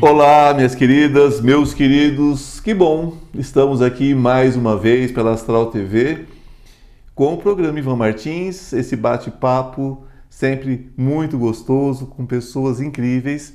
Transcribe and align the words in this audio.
Olá, 0.00 0.52
minhas 0.52 0.74
queridas, 0.74 1.40
meus 1.40 1.72
queridos, 1.72 2.60
que 2.60 2.74
bom! 2.74 3.16
Estamos 3.34 3.80
aqui 3.80 4.14
mais 4.14 4.54
uma 4.54 4.76
vez 4.76 5.10
pela 5.10 5.32
Astral 5.32 5.70
TV 5.70 6.26
com 7.14 7.32
o 7.32 7.38
programa 7.38 7.78
Ivan 7.78 7.96
Martins, 7.96 8.74
esse 8.74 8.94
bate-papo 8.94 10.04
sempre 10.28 10.92
muito 10.98 11.38
gostoso, 11.38 12.06
com 12.06 12.26
pessoas 12.26 12.78
incríveis, 12.78 13.54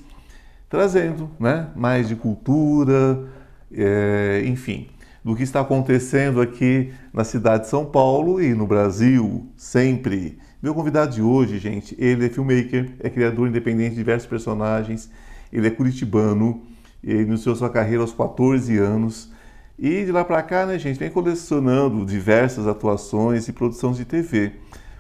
trazendo 0.68 1.30
né, 1.40 1.68
mais 1.76 2.08
de 2.08 2.16
cultura, 2.16 3.24
é, 3.72 4.42
enfim, 4.46 4.88
do 5.24 5.36
que 5.36 5.44
está 5.44 5.62
acontecendo 5.62 6.42
aqui 6.42 6.92
na 7.14 7.24
cidade 7.24 7.64
de 7.64 7.70
São 7.70 7.86
Paulo 7.86 8.42
e 8.42 8.56
no 8.56 8.66
Brasil, 8.66 9.48
sempre. 9.56 10.40
Meu 10.62 10.74
convidado 10.74 11.14
de 11.14 11.22
hoje, 11.22 11.60
gente, 11.60 11.96
ele 12.00 12.26
é 12.26 12.30
filmmaker, 12.30 12.94
é 13.00 13.10
criador 13.12 13.48
independente 13.48 13.92
de 13.92 13.98
diversos 13.98 14.28
personagens, 14.28 15.08
ele 15.52 15.68
é 15.68 15.72
curitibano, 15.72 16.62
ele 17.04 17.24
iniciou 17.24 17.56
sua 17.56 17.70
carreira 17.70 18.02
aos 18.02 18.14
14 18.14 18.78
anos. 18.78 19.32
E 19.78 20.06
de 20.06 20.12
lá 20.12 20.24
para 20.24 20.42
cá, 20.44 20.66
né, 20.66 20.78
gente, 20.78 21.00
vem 21.00 21.10
colecionando 21.10 22.06
diversas 22.06 22.68
atuações 22.68 23.48
e 23.48 23.54
produções 23.54 23.98
de 23.98 24.06
TV. 24.06 24.54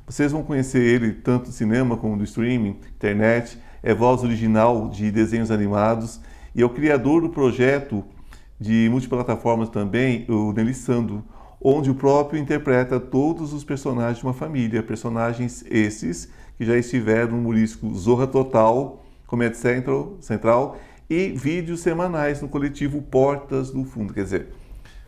Vocês 0.05 0.32
vão 0.32 0.44
conhecer 0.44 0.82
ele 0.82 1.14
tanto 1.14 1.46
do 1.46 1.52
cinema 1.52 1.96
como 1.96 2.18
do 2.18 2.24
streaming, 2.24 2.77
internet, 2.96 3.58
é 3.84 3.94
voz 3.94 4.24
original 4.24 4.90
de 4.90 5.12
desenhos 5.12 5.52
animados 5.52 6.20
e 6.54 6.62
é 6.62 6.66
o 6.66 6.70
criador 6.70 7.22
do 7.22 7.30
projeto 7.30 8.04
de 8.60 8.88
multiplataformas 8.91 9.70
também, 9.70 10.26
o 10.30 10.52
Nelissando, 10.52 11.24
onde 11.60 11.90
o 11.90 11.96
próprio 11.96 12.40
interpreta 12.40 12.99
todos 12.99 13.54
os 13.54 13.63
personagens 13.63 14.18
de 14.18 14.24
uma 14.24 14.34
família, 14.34 14.84
personagens 14.84 15.63
esses 15.70 16.30
que 16.58 16.66
já 16.66 16.77
estiveram 16.77 17.32
no 17.32 17.38
humorístico 17.38 17.94
Zorra 17.96 18.27
Total, 18.27 19.04
Comédia 19.32 19.57
Central, 19.57 20.18
Central 20.20 20.77
e 21.10 21.29
vídeos 21.29 21.79
semanais 21.79 22.41
no 22.41 22.49
coletivo 22.49 23.01
Portas 23.01 23.71
do 23.71 23.85
Fundo. 23.85 24.13
Quer 24.13 24.26
dizer, 24.26 24.48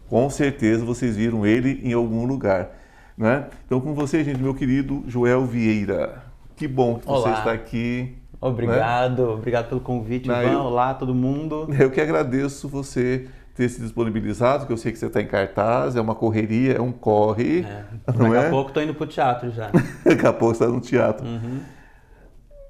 com 0.07 0.29
certeza 0.29 0.85
vocês 0.85 1.17
viram 1.17 1.45
ele 1.45 1.81
em 1.83 1.91
algum 1.91 2.25
lugar. 2.25 2.69
Né? 3.17 3.47
Então, 3.65 3.81
com 3.81 3.93
você, 3.93 4.23
gente, 4.23 4.41
meu 4.41 4.55
querido 4.55 5.03
Joel 5.07 5.45
Vieira. 5.45 6.23
Que 6.55 6.69
bom 6.69 6.99
que 6.99 7.09
Olá. 7.09 7.19
você 7.19 7.37
está 7.37 7.51
aqui. 7.51 8.15
Obrigado, 8.39 9.27
né? 9.27 9.33
obrigado 9.33 9.67
pelo 9.67 9.81
convite, 9.81 10.29
Ivan. 10.29 10.41
Eu, 10.43 10.59
Olá, 10.61 10.93
todo 10.93 11.13
mundo. 11.13 11.67
Eu 11.77 11.91
que 11.91 11.99
agradeço 11.99 12.69
você 12.69 13.27
ter 13.53 13.67
se 13.67 13.81
disponibilizado, 13.81 14.65
que 14.65 14.71
eu 14.71 14.77
sei 14.77 14.93
que 14.93 14.99
você 14.99 15.07
está 15.07 15.21
em 15.21 15.27
cartaz, 15.27 15.97
é 15.97 16.01
uma 16.01 16.15
correria, 16.15 16.75
é 16.75 16.81
um 16.81 16.93
corre. 16.93 17.63
É. 17.63 17.83
Daqui 18.07 18.35
é? 18.35 18.47
a 18.47 18.49
pouco 18.49 18.69
estou 18.69 18.81
indo 18.81 18.93
para 18.93 19.03
o 19.03 19.07
teatro 19.07 19.51
já. 19.51 19.69
Daqui 20.05 20.25
a 20.25 20.31
pouco 20.31 20.53
está 20.53 20.67
no 20.69 20.79
teatro. 20.79 21.27
Uhum. 21.27 21.59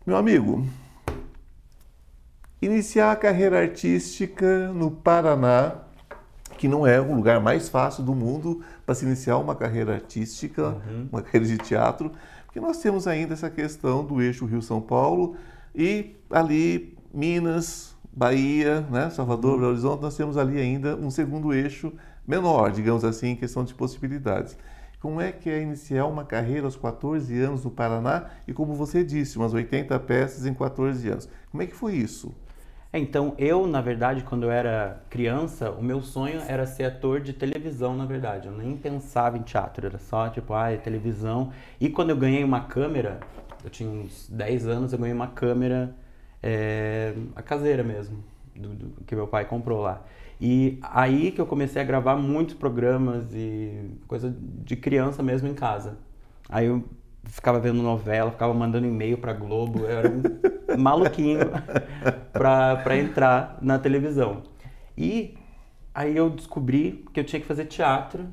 Meu 0.05 0.17
amigo, 0.17 0.65
iniciar 2.65 3.11
a 3.11 3.15
carreira 3.15 3.59
artística 3.59 4.71
no 4.73 4.89
Paraná, 4.89 5.75
que 6.57 6.67
não 6.67 6.87
é 6.87 6.99
o 6.99 7.13
lugar 7.13 7.41
mais 7.41 7.67
fácil 7.67 8.03
do 8.03 8.15
mundo 8.15 8.61
para 8.85 8.95
se 8.95 9.05
iniciar 9.05 9.37
uma 9.37 9.55
carreira 9.55 9.95
artística, 9.95 10.69
uhum. 10.69 11.09
uma 11.11 11.21
carreira 11.21 11.45
de 11.45 11.57
teatro, 11.57 12.11
porque 12.45 12.59
nós 12.59 12.77
temos 12.77 13.07
ainda 13.07 13.33
essa 13.33 13.49
questão 13.49 14.05
do 14.05 14.21
eixo 14.21 14.45
Rio-São 14.45 14.79
Paulo 14.79 15.35
e 15.75 16.15
ali 16.29 16.97
Minas, 17.13 17.95
Bahia, 18.11 18.81
né, 18.91 19.09
Salvador, 19.09 19.57
Belo 19.57 19.71
Horizonte, 19.71 20.01
nós 20.01 20.15
temos 20.15 20.37
ali 20.37 20.59
ainda 20.59 20.95
um 20.95 21.09
segundo 21.09 21.53
eixo 21.53 21.91
menor, 22.27 22.71
digamos 22.71 23.03
assim, 23.03 23.29
em 23.29 23.35
questão 23.35 23.63
de 23.63 23.73
possibilidades. 23.73 24.55
Como 25.01 25.19
é 25.19 25.33
que 25.33 25.49
é 25.49 25.61
iniciar 25.61 26.05
uma 26.05 26.23
carreira 26.23 26.65
aos 26.65 26.77
14 26.77 27.37
anos 27.41 27.65
no 27.65 27.71
Paraná 27.71 28.29
e, 28.47 28.53
como 28.53 28.73
você 28.73 29.03
disse, 29.03 29.37
umas 29.37 29.53
80 29.53 29.99
peças 29.99 30.45
em 30.45 30.53
14 30.53 31.09
anos? 31.09 31.29
Como 31.51 31.61
é 31.61 31.65
que 31.65 31.75
foi 31.75 31.95
isso? 31.95 32.33
É, 32.93 32.99
então, 32.99 33.33
eu, 33.39 33.65
na 33.65 33.81
verdade, 33.81 34.23
quando 34.23 34.43
eu 34.43 34.51
era 34.51 35.01
criança, 35.09 35.71
o 35.71 35.81
meu 35.81 35.99
sonho 36.03 36.39
era 36.47 36.67
ser 36.67 36.83
ator 36.83 37.19
de 37.19 37.33
televisão, 37.33 37.97
na 37.97 38.05
verdade. 38.05 38.47
Eu 38.47 38.53
nem 38.55 38.77
pensava 38.77 39.35
em 39.35 39.41
teatro, 39.41 39.87
era 39.87 39.97
só 39.97 40.29
tipo, 40.29 40.53
ah, 40.53 40.71
é 40.71 40.77
televisão. 40.77 41.51
E 41.81 41.89
quando 41.89 42.11
eu 42.11 42.17
ganhei 42.17 42.43
uma 42.43 42.61
câmera, 42.61 43.19
eu 43.63 43.69
tinha 43.71 43.89
uns 43.89 44.29
10 44.29 44.67
anos, 44.67 44.93
eu 44.93 44.99
ganhei 44.99 45.13
uma 45.13 45.27
câmera, 45.27 45.95
é, 46.41 47.15
a 47.35 47.41
caseira 47.41 47.83
mesmo, 47.83 48.23
do, 48.55 48.69
do, 48.69 49.03
que 49.05 49.15
meu 49.15 49.27
pai 49.27 49.45
comprou 49.45 49.81
lá. 49.81 50.03
E 50.39 50.77
aí 50.83 51.31
que 51.31 51.41
eu 51.41 51.47
comecei 51.47 51.81
a 51.81 51.85
gravar 51.85 52.15
muitos 52.15 52.53
programas 52.53 53.33
e 53.33 53.97
coisa 54.07 54.35
de 54.63 54.75
criança 54.75 55.23
mesmo 55.23 55.47
em 55.47 55.55
casa. 55.55 55.97
Aí 56.47 56.67
eu 56.67 56.83
ficava 57.25 57.59
vendo 57.59 57.81
novela, 57.81 58.31
ficava 58.31 58.53
mandando 58.53 58.87
e-mail 58.87 59.17
pra 59.17 59.33
Globo, 59.33 59.79
eu 59.79 59.89
era 59.89 60.09
um 60.09 60.21
maluquinho 60.77 61.39
pra 62.31 62.97
entrar 62.97 63.57
na 63.61 63.79
televisão. 63.79 64.43
E 64.97 65.37
aí 65.93 66.15
eu 66.15 66.29
descobri 66.29 67.05
que 67.13 67.19
eu 67.19 67.23
tinha 67.23 67.39
que 67.39 67.45
fazer 67.45 67.65
teatro 67.65 68.27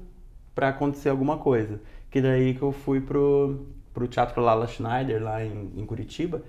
para 0.55 0.69
acontecer 0.69 1.09
alguma 1.09 1.39
coisa. 1.39 1.81
Que 2.11 2.21
daí 2.21 2.55
que 2.55 2.63
eu 2.63 2.73
fui 2.73 3.01
pro, 3.01 3.67
pro 3.95 4.09
Teatro 4.09 4.43
Lala 4.43 4.67
Schneider, 4.67 5.23
lá 5.23 5.45
em, 5.45 5.71
em 5.77 5.87
Curitiba, 5.87 6.43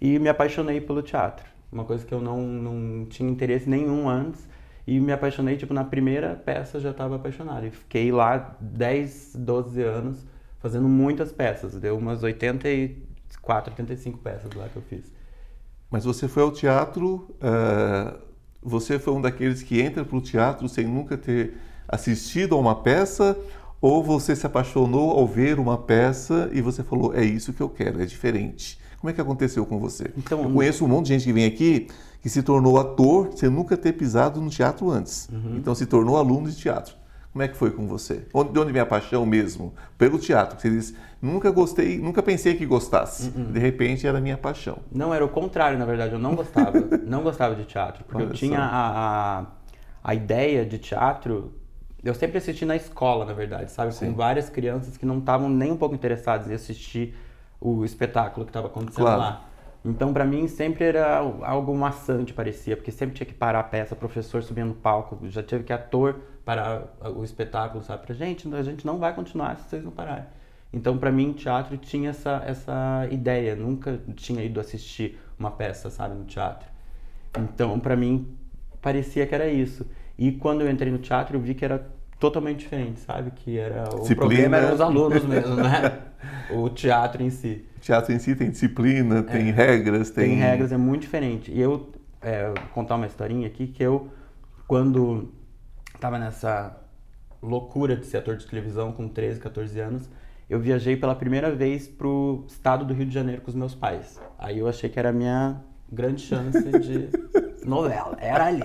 e 0.00 0.18
me 0.18 0.28
apaixonei 0.28 0.80
pelo 0.80 1.02
teatro. 1.02 1.46
Uma 1.70 1.84
coisa 1.84 2.04
que 2.04 2.12
eu 2.12 2.20
não, 2.20 2.40
não 2.40 3.06
tinha 3.06 3.30
interesse 3.30 3.68
nenhum 3.68 4.08
antes. 4.08 4.48
E 4.86 5.00
me 5.00 5.12
apaixonei, 5.12 5.56
tipo, 5.56 5.72
na 5.72 5.82
primeira 5.82 6.34
peça 6.34 6.78
já 6.78 6.90
estava 6.90 7.16
apaixonado. 7.16 7.66
E 7.66 7.70
fiquei 7.70 8.12
lá 8.12 8.56
10, 8.60 9.36
12 9.36 9.82
anos 9.82 10.26
fazendo 10.64 10.88
muitas 10.88 11.30
peças. 11.30 11.74
Deu 11.74 11.98
umas 11.98 12.22
84, 12.22 13.70
85 13.72 14.16
peças 14.16 14.50
lá 14.54 14.66
que 14.66 14.76
eu 14.76 14.82
fiz. 14.88 15.12
Mas 15.90 16.06
você 16.06 16.26
foi 16.26 16.42
ao 16.42 16.50
teatro, 16.50 17.28
uh, 17.34 18.18
você 18.62 18.98
foi 18.98 19.12
um 19.12 19.20
daqueles 19.20 19.62
que 19.62 19.78
entra 19.78 20.06
para 20.06 20.16
o 20.16 20.22
teatro 20.22 20.66
sem 20.66 20.86
nunca 20.86 21.18
ter 21.18 21.52
assistido 21.86 22.54
a 22.54 22.58
uma 22.58 22.76
peça? 22.76 23.38
Ou 23.78 24.02
você 24.02 24.34
se 24.34 24.46
apaixonou 24.46 25.10
ao 25.10 25.26
ver 25.26 25.58
uma 25.58 25.76
peça 25.76 26.48
e 26.50 26.62
você 26.62 26.82
falou, 26.82 27.14
é 27.14 27.22
isso 27.22 27.52
que 27.52 27.60
eu 27.60 27.68
quero, 27.68 28.00
é 28.00 28.06
diferente? 28.06 28.78
Como 28.98 29.10
é 29.10 29.12
que 29.12 29.20
aconteceu 29.20 29.66
com 29.66 29.78
você? 29.78 30.10
Então, 30.16 30.42
eu 30.42 30.50
conheço 30.50 30.86
um 30.86 30.88
monte 30.88 31.08
de 31.08 31.12
gente 31.12 31.24
que 31.26 31.32
vem 31.34 31.44
aqui 31.44 31.88
que 32.22 32.30
se 32.30 32.42
tornou 32.42 32.80
ator 32.80 33.32
sem 33.36 33.50
nunca 33.50 33.76
ter 33.76 33.92
pisado 33.92 34.40
no 34.40 34.48
teatro 34.48 34.90
antes. 34.90 35.28
Uhum. 35.30 35.58
Então 35.58 35.74
se 35.74 35.84
tornou 35.84 36.16
aluno 36.16 36.48
de 36.48 36.56
teatro. 36.56 36.94
Como 37.34 37.42
é 37.42 37.48
que 37.48 37.56
foi 37.56 37.72
com 37.72 37.88
você? 37.88 38.28
De 38.52 38.58
onde 38.60 38.70
vem 38.70 38.80
a 38.80 38.86
paixão 38.86 39.26
mesmo? 39.26 39.74
Pelo 39.98 40.20
teatro. 40.20 40.56
Você 40.56 40.70
diz, 40.70 40.94
nunca 41.20 41.50
gostei, 41.50 41.98
nunca 41.98 42.22
pensei 42.22 42.54
que 42.54 42.64
gostasse. 42.64 43.28
Uh 43.30 43.40
-uh. 43.40 43.52
De 43.52 43.58
repente 43.58 44.06
era 44.06 44.20
minha 44.20 44.38
paixão. 44.38 44.78
Não, 44.92 45.12
era 45.12 45.24
o 45.24 45.28
contrário, 45.28 45.76
na 45.76 45.84
verdade. 45.84 46.12
Eu 46.12 46.20
não 46.20 46.36
gostava. 46.36 46.78
não 47.04 47.24
gostava 47.24 47.56
de 47.56 47.64
teatro. 47.64 48.04
Porque 48.04 48.22
Olha 48.22 48.30
eu 48.30 48.34
tinha 48.34 48.60
a, 48.60 49.40
a, 49.40 49.46
a, 50.04 50.14
ideia 50.14 50.64
de 50.64 50.78
teatro. 50.78 51.52
Eu 52.04 52.14
sempre 52.14 52.38
assisti 52.38 52.64
na 52.64 52.76
escola, 52.76 53.24
na 53.24 53.32
verdade, 53.32 53.68
sabe? 53.72 53.92
Sim. 53.92 54.12
Com 54.12 54.14
várias 54.14 54.48
crianças 54.48 54.96
que 54.96 55.04
não 55.04 55.18
estavam 55.18 55.50
nem 55.50 55.72
um 55.72 55.76
pouco 55.76 55.92
interessadas 55.92 56.48
em 56.48 56.54
assistir 56.54 57.16
o 57.60 57.84
espetáculo 57.84 58.46
que 58.46 58.50
estava 58.50 58.68
acontecendo 58.68 59.06
claro. 59.06 59.20
lá. 59.20 59.44
Então, 59.84 60.12
para 60.12 60.24
mim, 60.24 60.46
sempre 60.46 60.84
era 60.84 61.18
algo 61.42 61.76
maçante, 61.76 62.32
parecia, 62.32 62.76
porque 62.76 62.92
sempre 62.92 63.16
tinha 63.16 63.26
que 63.26 63.34
parar 63.34 63.58
a 63.58 63.64
peça, 63.64 63.96
professor 63.96 64.40
subia 64.44 64.64
no 64.64 64.74
palco, 64.74 65.18
já 65.24 65.42
teve 65.42 65.64
que 65.64 65.72
ator 65.72 66.20
parar 66.44 66.94
o 67.14 67.24
espetáculo, 67.24 67.82
sabe? 67.82 68.06
Pra 68.06 68.14
gente, 68.14 68.52
a 68.54 68.62
gente 68.62 68.86
não 68.86 68.98
vai 68.98 69.14
continuar 69.14 69.56
se 69.56 69.68
vocês 69.68 69.84
não 69.84 69.90
pararem. 69.90 70.24
Então, 70.72 70.98
para 70.98 71.10
mim, 71.12 71.32
teatro 71.32 71.76
tinha 71.76 72.10
essa, 72.10 72.42
essa 72.44 73.06
ideia, 73.10 73.54
nunca 73.54 74.00
tinha 74.16 74.42
ido 74.42 74.58
assistir 74.58 75.18
uma 75.38 75.50
peça, 75.50 75.88
sabe, 75.88 76.14
no 76.16 76.24
teatro. 76.24 76.68
Então, 77.38 77.78
para 77.78 77.96
mim, 77.96 78.36
parecia 78.82 79.26
que 79.26 79.34
era 79.34 79.48
isso. 79.48 79.86
E 80.18 80.32
quando 80.32 80.62
eu 80.62 80.70
entrei 80.70 80.90
no 80.90 80.98
teatro, 80.98 81.36
eu 81.36 81.40
vi 81.40 81.54
que 81.54 81.64
era 81.64 81.86
totalmente 82.18 82.60
diferente, 82.60 83.00
sabe? 83.00 83.30
Que 83.30 83.58
era 83.58 83.84
o 83.84 84.00
Disciplina. 84.00 84.16
problema 84.16 84.56
eram 84.56 84.74
os 84.74 84.80
alunos 84.80 85.24
mesmo, 85.24 85.54
né? 85.54 85.98
o 86.50 86.68
teatro 86.68 87.22
em 87.22 87.30
si. 87.30 87.64
O 87.76 87.80
teatro 87.80 88.12
em 88.12 88.18
si 88.18 88.34
tem 88.34 88.50
disciplina, 88.50 89.22
tem 89.22 89.48
é, 89.48 89.52
regras, 89.52 90.10
tem... 90.10 90.30
Tem 90.30 90.38
regras, 90.38 90.72
é 90.72 90.76
muito 90.76 91.02
diferente. 91.02 91.52
E 91.52 91.60
eu, 91.60 91.90
é, 92.20 92.46
vou 92.46 92.54
contar 92.72 92.96
uma 92.96 93.06
historinha 93.06 93.46
aqui, 93.46 93.66
que 93.66 93.82
eu, 93.82 94.08
quando 94.66 95.32
estava 95.94 96.18
nessa 96.18 96.76
loucura 97.42 97.96
de 97.96 98.06
ser 98.06 98.18
ator 98.18 98.36
de 98.36 98.46
televisão 98.46 98.92
com 98.92 99.08
13, 99.08 99.40
14 99.40 99.80
anos, 99.80 100.10
eu 100.48 100.60
viajei 100.60 100.96
pela 100.96 101.14
primeira 101.14 101.50
vez 101.54 101.88
pro 101.88 102.44
estado 102.46 102.84
do 102.84 102.92
Rio 102.92 103.06
de 103.06 103.14
Janeiro 103.14 103.42
com 103.42 103.48
os 103.48 103.54
meus 103.54 103.74
pais. 103.74 104.20
Aí 104.38 104.58
eu 104.58 104.68
achei 104.68 104.90
que 104.90 104.98
era 104.98 105.10
a 105.10 105.12
minha 105.12 105.62
grande 105.90 106.22
chance 106.22 106.62
de 106.62 107.08
novela, 107.64 108.16
era 108.20 108.46
ali. 108.46 108.60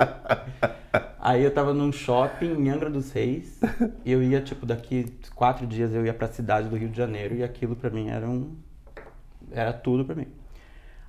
Aí 1.19 1.43
eu 1.43 1.53
tava 1.53 1.73
num 1.73 1.91
shopping 1.91 2.53
em 2.53 2.69
Angra 2.69 2.89
dos 2.89 3.11
Reis, 3.11 3.59
e 4.03 4.11
eu 4.11 4.23
ia, 4.23 4.41
tipo, 4.41 4.65
daqui 4.65 5.05
quatro 5.35 5.67
dias 5.67 5.93
eu 5.93 6.05
ia 6.05 6.13
pra 6.13 6.27
cidade 6.27 6.67
do 6.67 6.75
Rio 6.75 6.89
de 6.89 6.97
Janeiro, 6.97 7.35
e 7.35 7.43
aquilo 7.43 7.75
pra 7.75 7.89
mim 7.89 8.09
era 8.09 8.27
um... 8.27 8.55
era 9.51 9.71
tudo 9.71 10.03
pra 10.03 10.15
mim. 10.15 10.27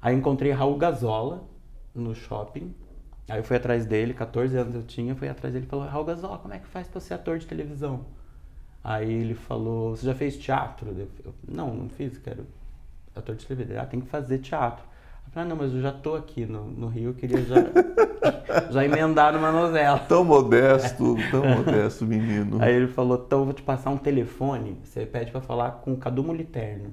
Aí 0.00 0.14
encontrei 0.14 0.52
Raul 0.52 0.76
Gazola 0.76 1.44
no 1.94 2.14
shopping, 2.14 2.74
aí 3.30 3.38
eu 3.38 3.44
fui 3.44 3.56
atrás 3.56 3.86
dele, 3.86 4.12
14 4.12 4.56
anos 4.56 4.74
eu 4.74 4.82
tinha, 4.82 5.14
fui 5.14 5.28
atrás 5.28 5.52
dele 5.52 5.66
e 5.66 5.68
falou, 5.68 5.86
Raul 5.86 6.04
Gazola, 6.04 6.38
como 6.38 6.52
é 6.52 6.58
que 6.58 6.66
faz 6.66 6.88
pra 6.88 7.00
ser 7.00 7.14
ator 7.14 7.38
de 7.38 7.46
televisão? 7.46 8.04
Aí 8.82 9.10
ele 9.10 9.34
falou, 9.34 9.96
você 9.96 10.06
já 10.06 10.14
fez 10.14 10.36
teatro? 10.36 10.94
Eu, 11.24 11.34
não, 11.46 11.74
não 11.74 11.88
fiz, 11.88 12.18
quero 12.18 12.46
ator 13.14 13.34
de 13.34 13.46
televisão. 13.46 13.80
Ah, 13.80 13.86
tem 13.86 14.00
que 14.00 14.08
fazer 14.08 14.38
teatro. 14.38 14.84
Ah, 15.34 15.44
não, 15.44 15.54
mas 15.54 15.72
eu 15.72 15.80
já 15.80 15.92
tô 15.92 16.16
aqui 16.16 16.44
no, 16.44 16.64
no 16.64 16.88
Rio, 16.88 17.10
eu 17.10 17.14
queria 17.14 17.40
já, 17.44 17.54
já 18.68 18.84
emendar 18.84 19.32
numa 19.32 19.52
novela. 19.52 20.00
Tão 20.00 20.24
modesto, 20.24 21.16
tão 21.30 21.46
modesto, 21.46 22.04
menino. 22.04 22.60
Aí 22.60 22.74
ele 22.74 22.88
falou, 22.88 23.22
então 23.24 23.40
eu 23.40 23.44
vou 23.44 23.54
te 23.54 23.62
passar 23.62 23.90
um 23.90 23.96
telefone, 23.96 24.80
você 24.82 25.06
pede 25.06 25.30
pra 25.30 25.40
falar 25.40 25.70
com 25.82 25.92
o 25.92 25.96
Cadu 25.96 26.24
Moliterno. 26.24 26.92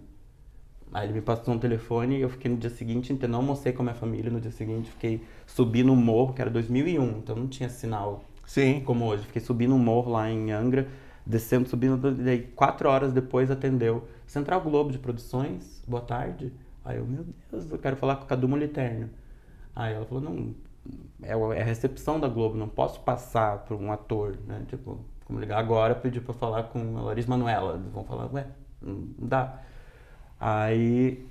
Aí 0.98 1.06
ele 1.06 1.14
me 1.14 1.22
passou 1.22 1.54
um 1.54 1.60
telefone 1.60 2.18
e 2.18 2.22
eu 2.22 2.30
fiquei 2.30 2.50
no 2.50 2.58
dia 2.58 2.72
seguinte, 2.72 3.14
então 3.14 3.30
não 3.30 3.38
almocei 3.38 3.72
com 3.72 3.84
a 3.84 3.86
minha 3.86 3.94
família 3.94 4.32
no 4.32 4.42
dia 4.42 4.50
seguinte, 4.50 4.90
fiquei 4.90 5.24
subindo 5.46 5.86
no 5.86 5.96
morro, 5.96 6.34
que 6.34 6.42
era 6.42 6.50
2001, 6.50 7.20
então 7.20 7.36
não 7.36 7.48
tinha 7.48 7.70
sinal 7.70 8.24
Sim. 8.44 8.82
como 8.84 9.06
hoje. 9.06 9.24
Fiquei 9.28 9.40
subindo 9.40 9.76
um 9.76 9.78
morro 9.78 10.12
lá 10.12 10.28
em 10.28 10.52
Angra, 10.52 10.88
descendo, 11.24 11.70
subindo, 11.70 12.12
daí 12.12 12.42
quatro 12.56 12.90
horas 12.90 13.14
depois 13.14 13.52
atendeu 13.52 14.08
Central 14.26 14.60
Globo 14.62 14.92
de 14.92 14.98
Produções, 14.98 15.84
boa 15.88 16.02
tarde. 16.02 16.52
Aí 16.84 16.98
eu, 16.98 17.06
meu 17.06 17.24
Deus, 17.52 17.70
eu 17.70 17.78
quero 17.78 17.96
falar 17.96 18.16
com 18.16 18.24
o 18.24 18.28
Cadu 18.28 18.48
Moliterno. 18.48 19.08
Aí 19.76 19.94
ela 19.94 20.06
falou, 20.08 20.24
não, 20.24 20.56
é 21.22 21.32
é 21.60 21.62
a 21.62 21.66
recepção 21.66 22.20
da 22.20 22.28
Globo, 22.28 22.58
não 22.58 22.68
posso 22.68 23.02
passar 23.02 23.60
para 23.60 23.76
um 23.78 23.92
ator, 23.92 24.36
né? 24.48 24.64
Tipo, 24.68 24.98
como 25.26 25.40
ligar 25.40 25.60
agora, 25.60 25.94
pedir 25.94 26.22
para 26.22 26.34
falar 26.34 26.64
com 26.64 26.98
a 26.98 27.02
Larissa 27.02 27.30
Manoela. 27.30 27.80
Vão 27.94 28.04
falar, 28.04 28.34
ué, 28.34 28.48
não 28.82 29.14
dá. 29.20 29.62
Aí 30.40 31.26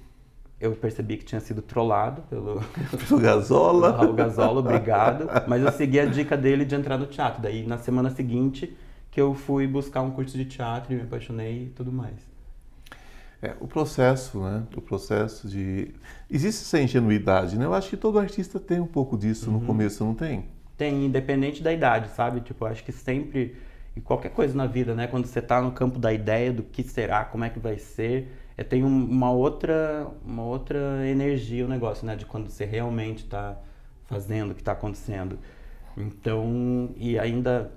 eu 0.61 0.73
percebi 0.73 1.17
que 1.17 1.25
tinha 1.25 1.41
sido 1.41 1.63
trollado 1.63 2.23
pelo, 2.23 2.61
O 3.11 3.19
Gasola. 3.19 3.91
Raul 3.97 4.15
Gazola, 4.15 4.61
obrigado. 4.61 5.29
Mas 5.47 5.63
eu 5.63 5.71
segui 5.73 6.01
a 6.01 6.07
dica 6.07 6.37
dele 6.37 6.65
de 6.65 6.75
entrar 6.75 6.99
no 6.99 7.07
teatro. 7.07 7.43
Daí 7.43 7.67
na 7.67 7.79
semana 7.79 8.11
seguinte 8.11 8.77
que 9.11 9.21
eu 9.21 9.35
fui 9.35 9.67
buscar 9.67 10.03
um 10.03 10.11
curso 10.11 10.37
de 10.37 10.45
teatro 10.45 10.93
e 10.93 10.97
me 10.97 11.03
apaixonei 11.03 11.65
e 11.65 11.71
tudo 11.71 11.93
mais. 11.93 12.15
É, 13.41 13.55
o 13.61 13.67
processo, 13.69 14.41
né? 14.43 14.63
O 14.75 14.81
processo 14.81 15.47
de. 15.47 15.95
Existe 16.31 16.63
essa 16.63 16.81
ingenuidade, 16.81 17.59
né? 17.59 17.67
Eu 17.67 17.75
acho 17.75 17.91
que 17.91 17.97
todo 17.97 18.19
artista 18.19 18.59
tem 18.59 18.81
um 18.81 18.87
pouco 18.87 19.17
disso 19.17 19.51
Uhum. 19.51 19.59
no 19.61 19.67
começo, 19.67 20.03
não 20.05 20.15
tem? 20.15 20.47
Tem, 20.77 21.05
independente 21.07 21.63
da 21.63 21.73
idade, 21.73 22.09
sabe? 22.11 22.41
Tipo, 22.41 22.65
eu 22.65 22.69
acho 22.69 22.83
que 22.83 22.93
sempre, 22.93 23.55
e 23.95 24.01
qualquer 24.01 24.31
coisa 24.31 24.55
na 24.55 24.67
vida, 24.67 24.95
né? 24.95 25.07
Quando 25.07 25.27
você 25.27 25.41
tá 25.43 25.61
no 25.61 25.71
campo 25.73 25.99
da 25.99 26.13
ideia, 26.13 26.51
do 26.53 26.63
que 26.63 26.83
será, 26.83 27.25
como 27.27 27.45
é 27.45 27.51
que 27.51 27.59
vai 27.59 27.79
ser, 27.79 28.31
é, 28.57 28.65
tem 28.65 28.85
um- 28.85 29.05
uma 29.09 29.31
outra 29.31 30.07
uma 30.25 30.43
outra 30.45 31.07
energia 31.07 31.65
o 31.65 31.69
negócio, 31.69 32.07
né? 32.07 32.17
De 32.17 32.25
quando 32.27 32.49
você 32.51 32.65
realmente 32.65 33.25
tá 33.27 33.57
fazendo 34.07 34.53
o 34.53 34.55
que 34.55 34.63
tá 34.63 34.73
acontecendo. 34.73 35.39
Então, 35.97 36.91
e 36.97 37.19
ainda 37.19 37.73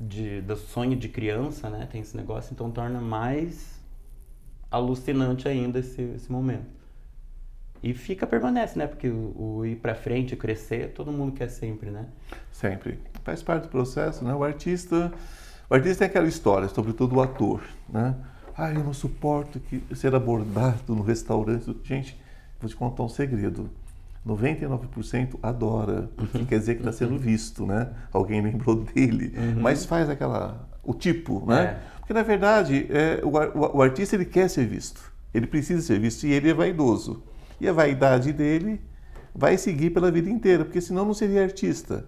de, 0.00 0.40
do 0.42 0.56
sonho 0.56 0.96
de 0.96 1.08
criança, 1.08 1.70
né? 1.70 1.88
Tem 1.90 2.00
esse 2.00 2.16
negócio, 2.16 2.52
então 2.52 2.70
torna 2.70 3.00
mais 3.00 3.80
alucinante 4.70 5.48
ainda 5.48 5.78
esse, 5.78 6.02
esse 6.02 6.30
momento. 6.30 6.66
E 7.82 7.92
fica, 7.94 8.26
permanece, 8.26 8.78
né? 8.78 8.86
Porque 8.86 9.08
o, 9.08 9.34
o 9.36 9.66
ir 9.66 9.76
pra 9.76 9.94
frente, 9.94 10.36
crescer, 10.36 10.92
todo 10.92 11.10
mundo 11.10 11.32
quer 11.32 11.48
sempre, 11.48 11.90
né? 11.90 12.06
Sempre. 12.52 13.00
Faz 13.24 13.42
parte 13.42 13.64
do 13.64 13.68
processo, 13.68 14.24
né? 14.24 14.32
O 14.34 14.44
artista. 14.44 15.12
O 15.68 15.74
artista 15.74 16.00
tem 16.00 16.08
aquela 16.08 16.28
história, 16.28 16.68
sobretudo 16.68 17.16
o 17.16 17.20
ator, 17.20 17.62
né? 17.88 18.14
Ah, 18.56 18.70
eu 18.72 18.84
não 18.84 18.92
suporto 18.92 19.58
que 19.60 19.82
ser 19.94 20.14
abordado 20.14 20.94
no 20.94 21.02
restaurante. 21.02 21.74
Gente, 21.84 22.18
vou 22.60 22.68
te 22.68 22.76
contar 22.76 23.02
um 23.02 23.08
segredo. 23.08 23.70
99% 24.26 25.36
adora, 25.42 26.08
porque 26.16 26.44
quer 26.44 26.58
dizer 26.58 26.74
que 26.74 26.80
está 26.80 26.92
sendo 26.92 27.18
visto, 27.18 27.66
né? 27.66 27.90
Alguém 28.12 28.40
lembrou 28.40 28.76
dele. 28.76 29.32
Mas 29.60 29.84
faz 29.84 30.08
aquela. 30.08 30.68
o 30.84 30.94
tipo, 30.94 31.44
né? 31.46 31.62
É. 31.64 31.80
Porque 31.98 32.12
na 32.12 32.22
verdade, 32.22 32.86
é, 32.90 33.20
o, 33.24 33.28
o- 33.30 33.78
o 33.78 33.82
artista 33.82 34.14
ele 34.16 34.24
quer 34.24 34.48
ser 34.48 34.66
visto. 34.66 35.00
Ele 35.34 35.46
precisa 35.46 35.80
ser 35.82 35.98
visto 35.98 36.24
e 36.26 36.32
ele 36.32 36.50
é 36.50 36.54
vaidoso. 36.54 37.22
E 37.60 37.68
a 37.68 37.72
vaidade 37.72 38.32
dele 38.32 38.80
vai 39.34 39.56
seguir 39.56 39.90
pela 39.90 40.10
vida 40.10 40.28
inteira, 40.28 40.64
porque 40.64 40.80
senão 40.80 41.04
não 41.04 41.14
seria 41.14 41.42
artista. 41.42 42.04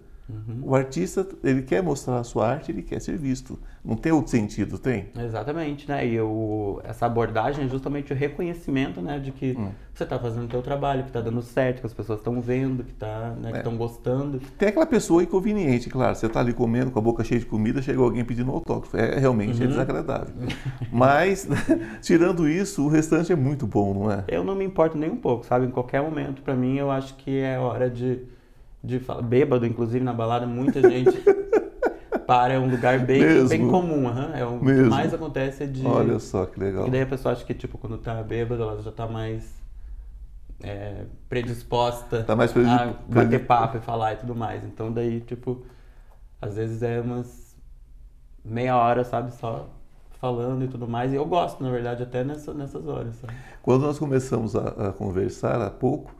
O 0.63 0.75
artista, 0.75 1.27
ele 1.43 1.61
quer 1.61 1.83
mostrar 1.83 2.17
a 2.19 2.23
sua 2.23 2.49
arte, 2.49 2.71
ele 2.71 2.81
quer 2.81 2.99
ser 2.99 3.15
visto. 3.17 3.59
Não 3.83 3.95
tem 3.95 4.11
outro 4.11 4.31
sentido, 4.31 4.79
tem? 4.79 5.09
Exatamente, 5.15 5.87
né? 5.87 6.03
E 6.07 6.17
essa 6.83 7.05
abordagem 7.05 7.65
é 7.65 7.67
justamente 7.67 8.11
o 8.11 8.15
reconhecimento, 8.15 8.99
né? 9.01 9.19
De 9.19 9.31
que 9.31 9.55
você 9.93 10.03
está 10.03 10.17
fazendo 10.17 10.47
o 10.47 10.51
seu 10.51 10.63
trabalho, 10.63 11.03
que 11.03 11.09
está 11.09 11.21
dando 11.21 11.43
certo, 11.43 11.81
que 11.81 11.85
as 11.85 11.93
pessoas 11.93 12.19
estão 12.19 12.41
vendo, 12.41 12.83
que 12.83 12.93
tá, 12.93 13.35
né, 13.39 13.51
É. 13.53 13.57
estão 13.57 13.77
gostando. 13.77 14.39
Tem 14.57 14.69
aquela 14.69 14.87
pessoa 14.87 15.21
inconveniente, 15.21 15.89
claro. 15.89 16.15
Você 16.15 16.25
está 16.25 16.39
ali 16.39 16.53
comendo 16.53 16.89
com 16.89 16.97
a 16.97 17.01
boca 17.01 17.23
cheia 17.23 17.39
de 17.39 17.45
comida, 17.45 17.79
chega 17.81 18.01
alguém 18.01 18.25
pedindo 18.25 18.49
autógrafo. 18.51 18.97
É 18.97 19.19
realmente 19.19 19.61
é 19.63 19.67
desagradável. 19.67 20.33
Mas, 20.91 21.47
tirando 22.01 22.49
isso, 22.49 22.83
o 22.83 22.87
restante 22.87 23.31
é 23.31 23.35
muito 23.35 23.67
bom, 23.67 23.93
não 23.93 24.11
é? 24.11 24.23
Eu 24.27 24.43
não 24.43 24.55
me 24.55 24.65
importo 24.65 24.97
nem 24.97 25.11
um 25.11 25.17
pouco, 25.17 25.45
sabe? 25.45 25.67
Em 25.67 25.71
qualquer 25.71 26.01
momento, 26.01 26.41
pra 26.41 26.55
mim, 26.55 26.77
eu 26.77 26.89
acho 26.89 27.15
que 27.15 27.37
é 27.39 27.59
hora 27.59 27.87
de, 27.89 28.21
de. 28.85 29.01
Bêbado, 29.23 29.65
inclusive, 29.65 30.03
na 30.03 30.13
balada, 30.13 30.45
muita 30.45 30.81
gente 30.81 31.17
para, 32.25 32.53
é 32.53 32.59
um 32.59 32.69
lugar 32.69 32.99
bem, 33.05 33.23
Mesmo? 33.23 33.49
bem 33.49 33.67
comum. 33.67 34.07
aham. 34.07 34.31
É 34.35 34.45
o 34.45 34.59
que 34.59 34.65
Mesmo? 34.65 34.89
mais 34.89 35.13
acontece 35.13 35.63
é 35.63 35.67
de. 35.67 35.85
Olha 35.85 36.19
só 36.19 36.45
que 36.45 36.59
legal. 36.59 36.87
E 36.87 36.89
daí 36.91 37.01
a 37.01 37.07
pessoa 37.07 37.33
acha 37.33 37.43
que, 37.45 37.53
tipo, 37.53 37.77
quando 37.77 37.97
tá 37.97 38.21
bêbada, 38.23 38.63
ela 38.63 38.81
já 38.81 38.91
tá 38.91 39.07
mais 39.07 39.63
é, 40.63 41.05
predisposta 41.29 42.23
Tá 42.23 42.35
mais 42.35 42.51
predi- 42.51 42.69
a 42.69 42.93
bater 43.07 43.45
papo 43.45 43.77
e 43.77 43.81
falar 43.81 44.13
e 44.13 44.17
tudo 44.17 44.35
mais. 44.35 44.63
Então 44.63 44.91
daí, 44.91 45.21
tipo, 45.21 45.63
às 46.41 46.55
vezes 46.55 46.81
é 46.81 47.01
umas 47.01 47.55
meia 48.43 48.77
hora, 48.77 49.03
sabe, 49.03 49.31
só 49.33 49.67
falando 50.19 50.63
e 50.63 50.67
tudo 50.67 50.87
mais. 50.87 51.11
E 51.11 51.15
eu 51.15 51.25
gosto, 51.25 51.63
na 51.63 51.69
verdade, 51.69 52.03
até 52.03 52.23
nessa, 52.23 52.53
nessas 52.53 52.87
horas, 52.87 53.15
sabe? 53.15 53.33
Quando 53.61 53.81
nós 53.83 53.99
começamos 53.99 54.55
a, 54.55 54.89
a 54.89 54.93
conversar 54.93 55.61
há 55.61 55.69
pouco, 55.69 56.13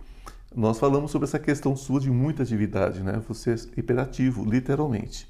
nós 0.56 0.80
falamos 0.80 1.12
sobre 1.12 1.28
essa 1.28 1.38
questão 1.38 1.76
sua 1.76 2.00
de 2.00 2.10
muita 2.10 2.44
atividade, 2.44 3.04
né? 3.04 3.22
Você 3.28 3.52
é 3.52 3.56
hiperativo, 3.78 4.46
literalmente. 4.46 5.28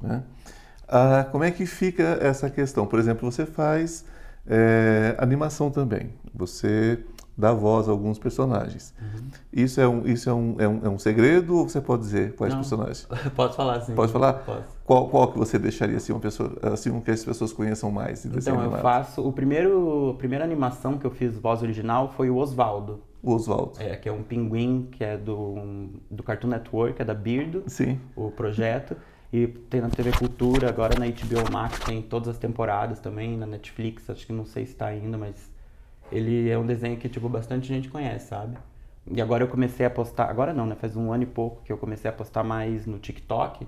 Né? 0.00 0.22
Ah, 0.88 1.26
como 1.30 1.44
é 1.44 1.50
que 1.50 1.66
fica 1.66 2.18
essa 2.20 2.48
questão? 2.48 2.86
Por 2.86 2.98
exemplo, 2.98 3.30
você 3.30 3.44
faz 3.44 4.04
eh, 4.46 5.14
animação 5.18 5.70
também. 5.70 6.10
Você 6.34 7.00
dá 7.36 7.52
voz 7.52 7.88
a 7.88 7.90
alguns 7.90 8.18
personagens. 8.18 8.94
Isso, 9.52 9.80
é 9.80 9.88
um, 9.88 10.06
isso 10.06 10.28
é, 10.28 10.34
um, 10.34 10.56
é, 10.58 10.68
um, 10.68 10.80
é 10.84 10.88
um 10.88 10.98
segredo 10.98 11.56
ou 11.56 11.68
você 11.68 11.80
pode 11.80 12.02
dizer 12.02 12.34
quais 12.34 12.52
Não. 12.52 12.60
personagens? 12.60 13.08
Posso 13.34 13.56
falar 13.56 13.76
assim? 13.76 13.94
Pode 13.94 14.12
falar? 14.12 14.34
Posso. 14.34 14.64
Qual, 14.84 15.08
qual 15.08 15.32
que 15.32 15.38
você 15.38 15.58
deixaria 15.58 15.96
assim, 15.96 16.12
uma 16.12 16.20
pessoa, 16.20 16.52
assim 16.62 16.90
um 16.90 17.00
que 17.00 17.10
as 17.10 17.24
pessoas 17.24 17.52
conheçam 17.52 17.90
mais? 17.90 18.24
Então, 18.24 18.54
eu 18.54 18.60
animado? 18.60 18.82
faço. 18.82 19.26
O 19.26 19.32
primeiro, 19.32 20.10
a 20.10 20.14
primeira 20.18 20.44
animação 20.44 20.98
que 20.98 21.06
eu 21.06 21.10
fiz 21.10 21.36
voz 21.36 21.62
original 21.62 22.12
foi 22.16 22.30
o 22.30 22.36
Osvaldo. 22.36 23.00
O 23.22 23.34
Oswaldo. 23.34 23.72
É, 23.78 23.96
que 23.96 24.08
é 24.08 24.12
um 24.12 24.22
pinguim 24.22 24.88
que 24.90 25.04
é 25.04 25.16
do, 25.16 25.90
do 26.10 26.22
Cartoon 26.22 26.48
Network, 26.48 27.00
é 27.00 27.04
da 27.04 27.14
Birdo. 27.14 27.64
Sim. 27.66 28.00
o 28.16 28.30
projeto. 28.30 28.96
E 29.32 29.46
tem 29.46 29.80
na 29.80 29.88
TV 29.88 30.10
Cultura, 30.10 30.68
agora 30.68 30.98
na 30.98 31.06
HBO 31.06 31.52
Max 31.52 31.78
tem 31.80 32.02
todas 32.02 32.28
as 32.28 32.38
temporadas 32.38 32.98
também, 32.98 33.36
na 33.36 33.46
Netflix, 33.46 34.10
acho 34.10 34.26
que 34.26 34.32
não 34.32 34.44
sei 34.44 34.66
se 34.66 34.74
tá 34.74 34.86
ainda, 34.86 35.16
mas 35.16 35.50
ele 36.10 36.50
é 36.50 36.58
um 36.58 36.66
desenho 36.66 36.96
que, 36.96 37.08
tipo, 37.08 37.28
bastante 37.28 37.68
gente 37.68 37.88
conhece, 37.88 38.26
sabe? 38.26 38.56
E 39.08 39.20
agora 39.20 39.44
eu 39.44 39.48
comecei 39.48 39.86
a 39.86 39.90
postar, 39.90 40.28
agora 40.28 40.52
não, 40.52 40.66
né? 40.66 40.74
Faz 40.74 40.96
um 40.96 41.12
ano 41.12 41.22
e 41.22 41.26
pouco 41.26 41.62
que 41.62 41.72
eu 41.72 41.78
comecei 41.78 42.10
a 42.10 42.12
postar 42.12 42.42
mais 42.42 42.86
no 42.86 42.98
TikTok. 42.98 43.66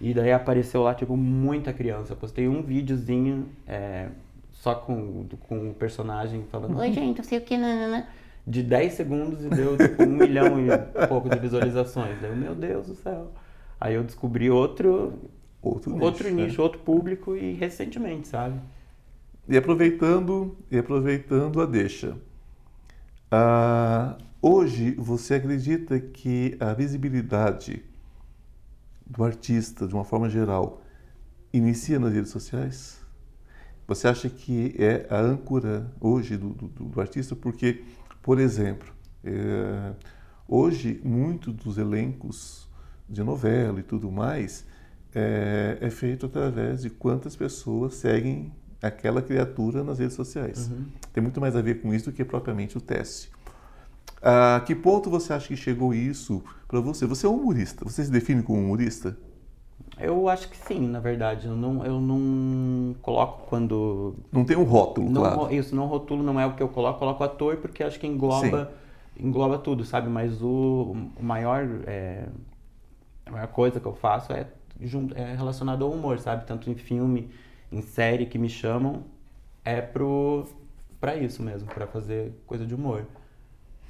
E 0.00 0.14
daí 0.14 0.32
apareceu 0.32 0.82
lá, 0.82 0.94
tipo, 0.94 1.16
muita 1.16 1.72
criança. 1.72 2.12
Eu 2.12 2.16
postei 2.16 2.48
um 2.48 2.62
videozinho 2.62 3.48
é, 3.66 4.08
só 4.52 4.74
com, 4.74 5.26
com 5.48 5.70
o 5.70 5.74
personagem 5.74 6.44
falando, 6.50 6.78
oi 6.78 6.92
gente, 6.92 7.18
não 7.18 7.24
sei 7.24 7.38
o 7.38 7.40
que, 7.40 7.56
nanana. 7.56 8.06
De 8.46 8.62
10 8.62 8.92
segundos 8.94 9.44
e 9.44 9.48
deu 9.48 9.76
tipo, 9.76 10.02
um 10.02 10.16
milhão 10.16 10.58
e 10.58 11.06
pouco 11.06 11.28
de 11.28 11.38
visualizações. 11.38 12.20
Daí 12.20 12.30
eu, 12.30 12.36
meu 12.36 12.54
Deus 12.54 12.86
do 12.88 12.94
céu. 12.94 13.32
Aí 13.80 13.94
eu 13.94 14.02
descobri 14.02 14.50
outro, 14.50 15.12
Outro 15.62 15.92
nicho. 15.92 16.04
outro 16.04 16.24
né? 16.24 16.30
nicho, 16.44 16.60
outro 16.62 16.80
público 16.80 17.36
e 17.36 17.52
recentemente, 17.54 18.26
sabe? 18.28 18.58
E 19.48 19.56
aproveitando, 19.56 20.56
e 20.70 20.78
aproveitando 20.78 21.60
a 21.60 21.66
deixa. 21.66 22.16
Ah, 23.30 24.16
hoje, 24.40 24.92
você 24.98 25.34
acredita 25.34 25.98
que 26.00 26.56
a 26.60 26.72
visibilidade 26.74 27.82
do 29.06 29.22
artista, 29.24 29.86
de 29.86 29.94
uma 29.94 30.04
forma 30.04 30.28
geral, 30.28 30.82
inicia 31.52 31.98
nas 31.98 32.12
redes 32.12 32.30
sociais? 32.30 33.00
Você 33.86 34.08
acha 34.08 34.28
que 34.28 34.74
é 34.78 35.06
a 35.10 35.18
âncora 35.20 35.90
hoje 36.00 36.36
do, 36.36 36.50
do, 36.50 36.68
do 36.68 37.00
artista? 37.00 37.34
Porque, 37.34 37.82
por 38.22 38.38
exemplo, 38.38 38.92
eh, 39.24 39.92
hoje, 40.48 41.00
muito 41.04 41.52
dos 41.52 41.76
elencos 41.76 42.68
de 43.08 43.22
novela 43.22 43.80
e 43.80 43.82
tudo 43.82 44.10
mais 44.10 44.64
é, 45.14 45.76
é 45.80 45.90
feito 45.90 46.26
através 46.26 46.82
de 46.82 46.90
quantas 46.90 47.36
pessoas 47.36 47.94
seguem 47.94 48.52
aquela 48.80 49.20
criatura 49.20 49.84
nas 49.84 49.98
redes 49.98 50.16
sociais. 50.16 50.70
Tem 51.12 51.22
muito 51.22 51.40
mais 51.40 51.54
a 51.54 51.62
ver 51.62 51.80
com 51.80 51.92
isso 51.92 52.06
do 52.06 52.12
que 52.12 52.24
propriamente 52.24 52.78
o 52.78 52.80
teste. 52.80 53.30
A 54.20 54.62
que 54.64 54.74
ponto 54.74 55.10
você 55.10 55.32
acha 55.32 55.48
que 55.48 55.56
chegou 55.56 55.92
isso 55.92 56.42
para 56.66 56.80
você? 56.80 57.06
Você 57.06 57.26
é 57.26 57.28
um 57.28 57.36
humorista. 57.36 57.84
Você 57.84 58.04
se 58.04 58.10
define 58.10 58.42
como 58.42 58.60
humorista? 58.60 59.16
Eu 59.98 60.28
acho 60.28 60.48
que 60.48 60.56
sim, 60.56 60.80
na 60.88 61.00
verdade. 61.00 61.46
Eu 61.46 61.54
não, 61.54 61.84
eu 61.84 62.00
não 62.00 62.94
coloco 63.02 63.46
quando. 63.48 64.16
Não 64.32 64.44
tem 64.44 64.56
um 64.56 64.64
rótulo, 64.64 65.10
Não, 65.10 65.20
claro. 65.22 65.54
Isso, 65.54 65.74
não 65.76 65.86
rotulo 65.86 66.22
não 66.22 66.40
é 66.40 66.46
o 66.46 66.54
que 66.54 66.62
eu 66.62 66.68
coloco, 66.68 66.96
eu 66.96 66.98
coloco 66.98 67.24
ator 67.24 67.56
porque 67.58 67.82
acho 67.82 68.00
que 68.00 68.06
engloba 68.06 68.72
engloba 69.18 69.58
tudo, 69.58 69.84
sabe? 69.84 70.08
Mas 70.08 70.42
o, 70.42 70.96
o 71.16 71.22
maior, 71.22 71.66
é, 71.86 72.26
a 73.26 73.30
maior 73.30 73.48
coisa 73.48 73.80
que 73.80 73.86
eu 73.86 73.94
faço 73.94 74.32
é, 74.32 74.46
é 75.14 75.34
relacionado 75.34 75.84
ao 75.84 75.90
humor, 75.90 76.18
sabe? 76.18 76.46
Tanto 76.46 76.70
em 76.70 76.74
filme, 76.74 77.30
em 77.70 77.82
série 77.82 78.26
que 78.26 78.38
me 78.38 78.48
chamam, 78.48 79.04
é 79.64 79.80
pro, 79.80 80.46
pra 81.00 81.16
isso 81.16 81.42
mesmo, 81.42 81.68
para 81.68 81.86
fazer 81.86 82.32
coisa 82.46 82.66
de 82.66 82.74
humor. 82.74 83.06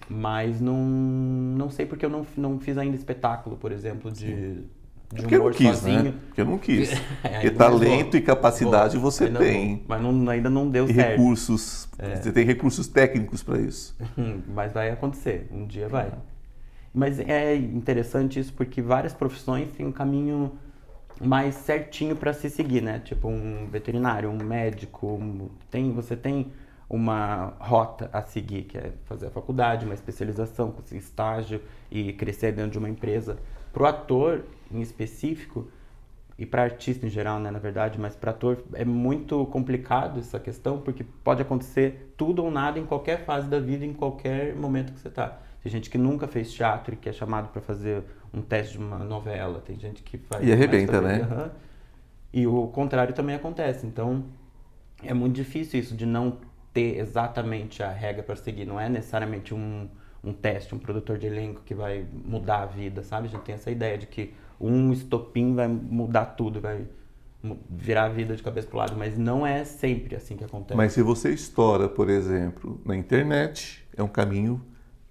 Mas 0.08 0.60
não, 0.60 0.76
não 0.76 1.70
sei 1.70 1.86
porque 1.86 2.04
eu 2.04 2.10
não, 2.10 2.26
não 2.36 2.58
fiz 2.58 2.76
ainda 2.76 2.96
espetáculo, 2.96 3.56
por 3.56 3.72
exemplo, 3.72 4.10
de, 4.10 4.64
de 5.12 5.22
Porque 5.22 5.36
eu 5.36 5.44
não 5.44 5.50
quis, 5.50 5.68
sozinho. 5.78 6.02
né? 6.04 6.14
Porque 6.26 6.40
eu 6.40 6.44
não 6.46 6.58
quis. 6.58 6.90
É, 7.22 7.50
talento 7.50 8.16
e 8.16 8.20
capacidade 8.22 8.96
você 8.96 9.24
ainda 9.24 9.38
tem. 9.38 9.76
vou. 9.76 9.84
Mas 9.88 10.02
não- 10.02 10.30
ainda 10.30 10.50
não 10.50 10.70
deu 10.70 10.86
E 10.88 10.94
certo. 10.94 11.10
recursos. 11.10 11.88
Você 12.14 12.32
tem 12.32 12.44
recursos 12.44 12.88
técnicos 12.88 13.42
para 13.42 13.58
isso. 13.60 13.94
Mas 14.48 14.72
vai 14.72 14.90
acontecer, 14.90 15.46
um 15.52 15.66
dia 15.66 15.88
vai. 15.88 16.10
Mas 16.94 17.20
é 17.20 17.54
interessante 17.56 18.40
isso 18.40 18.52
porque 18.52 18.80
várias 18.82 19.12
profissões 19.14 19.70
têm 19.72 19.86
um 19.86 19.92
caminho 19.92 20.52
mais 21.20 21.54
certinho 21.54 22.16
para 22.16 22.32
se 22.32 22.50
seguir, 22.50 22.82
né? 22.82 23.00
Tipo 23.04 23.28
um 23.28 23.68
veterinário, 23.70 24.28
um 24.30 24.36
médico, 24.42 25.06
um- 25.06 25.48
tem 25.70 25.92
você 25.92 26.16
tem 26.16 26.50
uma 26.90 27.54
rota 27.58 28.10
a 28.12 28.20
seguir, 28.22 28.64
que 28.64 28.76
é 28.76 28.92
fazer 29.06 29.26
a 29.28 29.30
faculdade, 29.30 29.84
uma 29.86 29.94
especialização, 29.94 30.70
conseguir 30.70 31.00
estágio 31.00 31.60
e 31.90 32.12
crescer 32.12 32.52
dentro 32.52 32.72
de 32.72 32.78
uma 32.78 32.88
empresa. 32.90 33.38
Pro 33.72 33.86
ator, 33.86 34.42
em 34.74 34.80
específico, 34.80 35.68
e 36.38 36.46
para 36.46 36.62
artista 36.62 37.06
em 37.06 37.10
geral, 37.10 37.38
né, 37.38 37.50
na 37.50 37.58
verdade, 37.58 38.00
mas 38.00 38.16
para 38.16 38.30
ator 38.30 38.64
é 38.74 38.84
muito 38.84 39.44
complicado 39.46 40.18
essa 40.18 40.40
questão, 40.40 40.80
porque 40.80 41.04
pode 41.22 41.42
acontecer 41.42 42.12
tudo 42.16 42.42
ou 42.42 42.50
nada 42.50 42.78
em 42.78 42.86
qualquer 42.86 43.24
fase 43.24 43.48
da 43.48 43.60
vida, 43.60 43.84
em 43.84 43.92
qualquer 43.92 44.56
momento 44.56 44.92
que 44.92 44.98
você 44.98 45.10
tá. 45.10 45.38
Tem 45.62 45.70
gente 45.70 45.88
que 45.88 45.98
nunca 45.98 46.26
fez 46.26 46.52
teatro 46.52 46.94
e 46.94 46.96
que 46.96 47.08
é 47.08 47.12
chamado 47.12 47.48
para 47.48 47.60
fazer 47.60 48.02
um 48.34 48.40
teste 48.40 48.72
de 48.72 48.78
uma 48.78 48.98
novela, 48.98 49.60
tem 49.60 49.78
gente 49.78 50.02
que 50.02 50.18
faz 50.18 50.46
E 50.46 50.52
arrebenta, 50.52 51.00
né? 51.00 51.20
Aham. 51.20 51.50
E 52.32 52.46
o 52.46 52.66
contrário 52.68 53.14
também 53.14 53.36
acontece. 53.36 53.86
Então, 53.86 54.24
é 55.02 55.12
muito 55.12 55.34
difícil 55.34 55.78
isso 55.78 55.94
de 55.94 56.06
não 56.06 56.38
ter 56.72 56.98
exatamente 56.98 57.82
a 57.82 57.90
regra 57.90 58.22
para 58.22 58.34
seguir. 58.34 58.64
Não 58.64 58.80
é 58.80 58.88
necessariamente 58.88 59.54
um, 59.54 59.86
um 60.24 60.32
teste, 60.32 60.74
um 60.74 60.78
produtor 60.78 61.18
de 61.18 61.26
elenco 61.26 61.60
que 61.64 61.74
vai 61.74 62.06
mudar 62.24 62.62
a 62.62 62.66
vida, 62.66 63.02
sabe? 63.02 63.28
A 63.28 63.30
gente 63.30 63.42
tem 63.42 63.54
essa 63.54 63.70
ideia 63.70 63.98
de 63.98 64.06
que 64.06 64.32
um 64.62 64.92
estopim 64.92 65.54
vai 65.54 65.68
mudar 65.68 66.26
tudo, 66.26 66.60
vai 66.60 66.86
virar 67.68 68.04
a 68.04 68.08
vida 68.08 68.36
de 68.36 68.42
cabeça 68.42 68.68
pro 68.68 68.78
lado, 68.78 68.94
mas 68.96 69.18
não 69.18 69.46
é 69.46 69.64
sempre 69.64 70.14
assim 70.14 70.36
que 70.36 70.44
acontece. 70.44 70.76
Mas 70.76 70.92
se 70.92 71.02
você 71.02 71.30
estoura, 71.30 71.88
por 71.88 72.08
exemplo, 72.08 72.80
na 72.84 72.96
internet, 72.96 73.84
é 73.96 74.02
um 74.02 74.08
caminho 74.08 74.62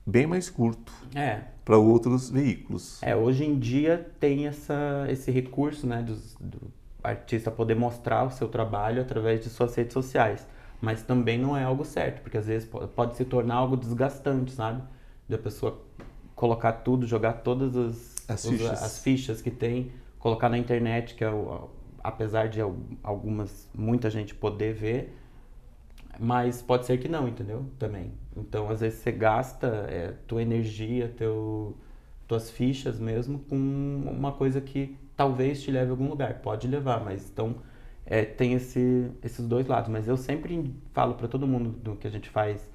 bem 0.06 0.26
mais 0.26 0.50
curto 0.50 0.94
É, 1.14 1.42
para 1.66 1.78
outros 1.78 2.30
veículos. 2.30 3.02
É, 3.04 3.16
hoje 3.16 3.44
em 3.46 3.60
dia 3.60 4.10
tem 4.20 4.48
essa, 4.48 5.06
esse 5.10 5.30
recurso, 5.30 5.86
né, 5.86 6.02
dos- 6.02 6.36
do, 6.40 6.72
artista 7.04 7.50
poder 7.52 7.76
mostrar 7.76 8.24
o 8.26 8.32
seu 8.32 8.48
trabalho 8.48 9.02
através 9.02 9.42
de 9.42 9.50
suas 9.50 9.76
redes 9.76 9.94
sociais. 9.94 10.48
Mas 10.80 11.04
também 11.04 11.38
não 11.38 11.56
é 11.56 11.64
algo 11.64 11.84
certo, 11.86 12.22
porque 12.22 12.38
às 12.38 12.48
vezes 12.48 12.68
po- 12.68 12.88
pode 12.88 13.16
se 13.16 13.26
tornar 13.26 13.56
algo 13.56 13.76
desgastante, 13.78 14.52
sabe? 14.52 14.82
Da 15.30 15.38
pessoa 15.38 15.80
colocar 16.36 16.72
tudo, 16.74 17.06
jogar 17.06 17.34
todas 17.34 17.76
as, 17.76 18.11
As 18.34 18.44
os- 18.46 18.52
fichas. 18.52 18.84
as 18.84 19.00
fichas 19.00 19.42
que 19.42 19.52
tem, 19.52 19.92
colocar 20.20 20.50
na 20.50 20.58
internet, 20.58 21.16
que 21.16 21.24
é 21.24 21.30
o, 21.32 21.70
apesar 22.04 22.48
de 22.50 22.62
al- 22.62 22.76
algumas, 23.04 23.70
muita 23.74 24.10
gente 24.10 24.34
poder 24.36 24.74
ver, 24.74 25.16
mas 26.20 26.62
pode 26.62 26.86
ser 26.86 26.98
que 27.00 27.08
não, 27.08 27.28
entendeu? 27.28 27.66
Também. 27.80 28.12
Então, 28.36 28.70
às 28.70 28.82
vezes 28.82 29.00
você 29.00 29.12
gasta 29.12 29.68
é, 29.90 30.14
tua 30.28 30.42
energia, 30.42 31.08
teu, 31.18 31.76
tuas 32.28 32.50
fichas 32.52 33.00
mesmo 33.00 33.40
com 33.40 33.56
uma 33.56 34.32
coisa 34.32 34.62
que 34.62 34.96
talvez 35.16 35.62
te 35.62 35.72
leve 35.72 35.90
a 35.90 35.92
algum 35.92 36.08
lugar. 36.10 36.36
Pode 36.36 36.68
levar, 36.68 37.04
mas 37.04 37.30
então 37.30 37.56
é, 38.06 38.24
tem 38.24 38.54
esse, 38.54 39.10
esses 39.24 39.48
dois 39.48 39.68
lados. 39.68 39.90
Mas 39.90 40.08
eu 40.08 40.18
sempre 40.18 40.74
falo 40.94 41.16
para 41.16 41.28
todo 41.28 41.48
mundo 41.48 41.70
do 41.72 41.96
que 41.96 42.08
a 42.08 42.12
gente 42.12 42.30
faz 42.30 42.70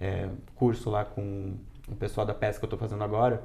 é, 0.00 0.28
curso 0.54 0.88
lá 0.90 1.04
com 1.04 1.54
o 1.88 1.96
pessoal 1.96 2.26
da 2.26 2.34
pesca 2.34 2.60
que 2.60 2.64
eu 2.64 2.66
estou 2.68 2.78
fazendo 2.78 3.02
agora. 3.04 3.42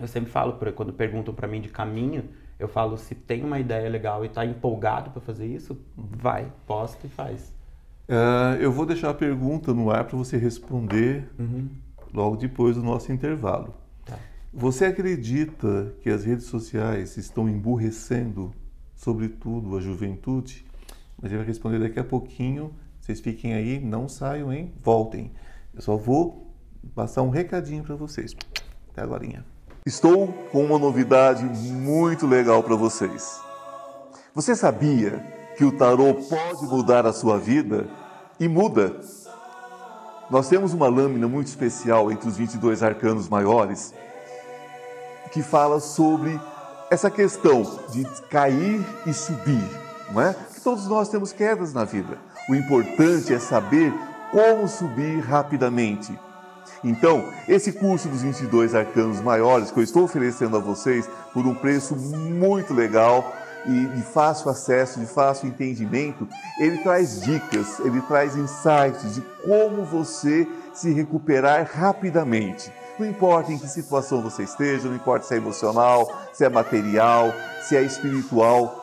Eu 0.00 0.06
sempre 0.06 0.30
falo, 0.30 0.54
pra- 0.54 0.72
quando 0.72 0.92
perguntam 0.92 1.34
para 1.34 1.48
mim 1.48 1.60
de 1.60 1.68
caminho, 1.68 2.24
eu 2.58 2.68
falo, 2.68 2.96
se 2.96 3.14
tem 3.14 3.44
uma 3.44 3.58
ideia 3.58 3.88
legal 3.88 4.24
e 4.24 4.28
tá 4.28 4.44
empolgado 4.44 5.10
para 5.10 5.20
fazer 5.20 5.46
isso, 5.46 5.78
vai, 5.96 6.52
posta 6.66 7.06
e 7.06 7.10
faz. 7.10 7.52
Ah, 8.08 8.56
eu 8.60 8.72
vou 8.72 8.86
deixar 8.86 9.10
a 9.10 9.14
pergunta 9.14 9.74
no 9.74 9.90
ar 9.90 10.04
para 10.04 10.16
você 10.16 10.36
responder 10.36 11.28
logo 12.12 12.36
depois 12.36 12.76
do 12.76 12.82
nosso 12.82 13.12
intervalo. 13.12 13.74
Tá. 14.04 14.16
Você 14.52 14.86
acredita 14.86 15.94
que 16.00 16.08
as 16.10 16.24
redes 16.24 16.46
sociais 16.46 17.16
estão 17.16 17.48
emburrecendo, 17.48 18.52
sobretudo, 18.94 19.76
a 19.76 19.80
juventude? 19.80 20.64
Mas 21.20 21.30
ele 21.30 21.38
vai 21.38 21.46
responder 21.46 21.78
daqui 21.80 21.98
a 22.00 22.04
pouquinho. 22.04 22.72
Vocês 23.00 23.20
fiquem 23.20 23.54
aí, 23.54 23.78
não 23.80 24.08
saiam, 24.08 24.52
hein? 24.52 24.72
Voltem. 24.82 25.32
Eu 25.74 25.82
só 25.82 25.96
vou 25.96 26.54
passar 26.94 27.22
um 27.22 27.30
recadinho 27.30 27.82
para 27.82 27.94
vocês. 27.94 28.34
Até 28.90 29.02
agora. 29.02 29.24
Estou 29.88 30.28
com 30.52 30.66
uma 30.66 30.78
novidade 30.78 31.42
muito 31.46 32.26
legal 32.26 32.62
para 32.62 32.76
vocês. 32.76 33.40
Você 34.34 34.54
sabia 34.54 35.18
que 35.56 35.64
o 35.64 35.72
tarô 35.72 36.12
pode 36.12 36.66
mudar 36.66 37.06
a 37.06 37.12
sua 37.14 37.38
vida? 37.38 37.88
E 38.38 38.46
muda. 38.46 39.00
Nós 40.28 40.46
temos 40.46 40.74
uma 40.74 40.88
lâmina 40.88 41.26
muito 41.26 41.46
especial 41.46 42.12
entre 42.12 42.28
os 42.28 42.36
22 42.36 42.82
arcanos 42.82 43.30
maiores 43.30 43.94
que 45.32 45.42
fala 45.42 45.80
sobre 45.80 46.38
essa 46.90 47.10
questão 47.10 47.62
de 47.90 48.04
cair 48.28 48.84
e 49.06 49.14
subir, 49.14 49.70
não 50.12 50.20
é? 50.20 50.36
Que 50.54 50.60
todos 50.60 50.86
nós 50.86 51.08
temos 51.08 51.32
quedas 51.32 51.72
na 51.72 51.84
vida. 51.84 52.18
O 52.46 52.54
importante 52.54 53.32
é 53.32 53.38
saber 53.38 53.90
como 54.32 54.68
subir 54.68 55.20
rapidamente. 55.20 56.27
Então, 56.82 57.28
esse 57.48 57.72
curso 57.72 58.08
dos 58.08 58.22
22 58.22 58.74
arcanos 58.74 59.20
maiores 59.20 59.70
que 59.70 59.78
eu 59.78 59.82
estou 59.82 60.04
oferecendo 60.04 60.56
a 60.56 60.60
vocês 60.60 61.08
por 61.32 61.46
um 61.46 61.54
preço 61.54 61.96
muito 61.96 62.72
legal 62.72 63.34
e 63.66 63.86
de 63.86 64.02
fácil 64.02 64.50
acesso, 64.50 65.00
de 65.00 65.06
fácil 65.06 65.48
entendimento, 65.48 66.26
ele 66.60 66.78
traz 66.78 67.20
dicas, 67.20 67.80
ele 67.80 68.00
traz 68.02 68.36
insights 68.36 69.14
de 69.14 69.20
como 69.44 69.84
você 69.84 70.46
se 70.72 70.92
recuperar 70.92 71.68
rapidamente. 71.72 72.72
Não 72.98 73.06
importa 73.06 73.52
em 73.52 73.58
que 73.58 73.68
situação 73.68 74.20
você 74.20 74.42
esteja, 74.42 74.88
não 74.88 74.96
importa 74.96 75.26
se 75.26 75.34
é 75.34 75.36
emocional, 75.36 76.10
se 76.32 76.44
é 76.44 76.48
material, 76.48 77.32
se 77.62 77.76
é 77.76 77.82
espiritual, 77.82 78.77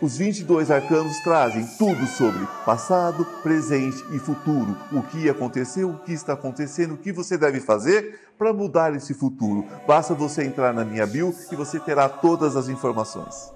os 0.00 0.16
22 0.16 0.70
arcanos 0.70 1.18
trazem 1.20 1.66
tudo 1.78 2.06
sobre 2.06 2.46
passado, 2.64 3.26
presente 3.42 4.04
e 4.12 4.18
futuro. 4.18 4.76
O 4.92 5.02
que 5.02 5.28
aconteceu, 5.28 5.90
o 5.90 5.98
que 5.98 6.12
está 6.12 6.34
acontecendo, 6.34 6.94
o 6.94 6.96
que 6.96 7.12
você 7.12 7.38
deve 7.38 7.60
fazer 7.60 8.20
para 8.36 8.52
mudar 8.52 8.94
esse 8.94 9.14
futuro. 9.14 9.64
Basta 9.86 10.14
você 10.14 10.44
entrar 10.44 10.72
na 10.72 10.84
minha 10.84 11.06
bio 11.06 11.34
e 11.50 11.56
você 11.56 11.80
terá 11.80 12.08
todas 12.08 12.56
as 12.56 12.68
informações. 12.68 13.52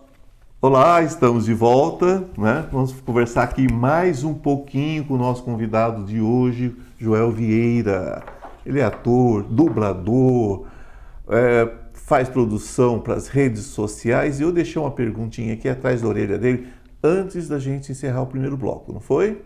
Olá, 0.62 1.02
estamos 1.02 1.44
de 1.44 1.54
volta. 1.54 2.24
Né? 2.36 2.66
Vamos 2.72 2.92
conversar 2.92 3.42
aqui 3.44 3.70
mais 3.70 4.24
um 4.24 4.34
pouquinho 4.34 5.04
com 5.04 5.14
o 5.14 5.18
nosso 5.18 5.42
convidado 5.42 6.04
de 6.04 6.20
hoje, 6.20 6.74
Joel 6.98 7.30
Vieira. 7.30 8.22
Ele 8.64 8.80
é 8.80 8.84
ator, 8.84 9.42
dublador, 9.42 10.66
é, 11.28 11.79
faz 12.04 12.28
produção 12.28 13.00
para 13.00 13.14
as 13.14 13.28
redes 13.28 13.64
sociais 13.64 14.40
e 14.40 14.42
eu 14.42 14.52
deixei 14.52 14.80
uma 14.80 14.90
perguntinha 14.90 15.54
aqui 15.54 15.68
atrás 15.68 16.02
da 16.02 16.08
orelha 16.08 16.38
dele 16.38 16.68
antes 17.02 17.48
da 17.48 17.58
gente 17.58 17.92
encerrar 17.92 18.22
o 18.22 18.26
primeiro 18.26 18.56
bloco, 18.56 18.92
não 18.92 19.00
foi? 19.00 19.42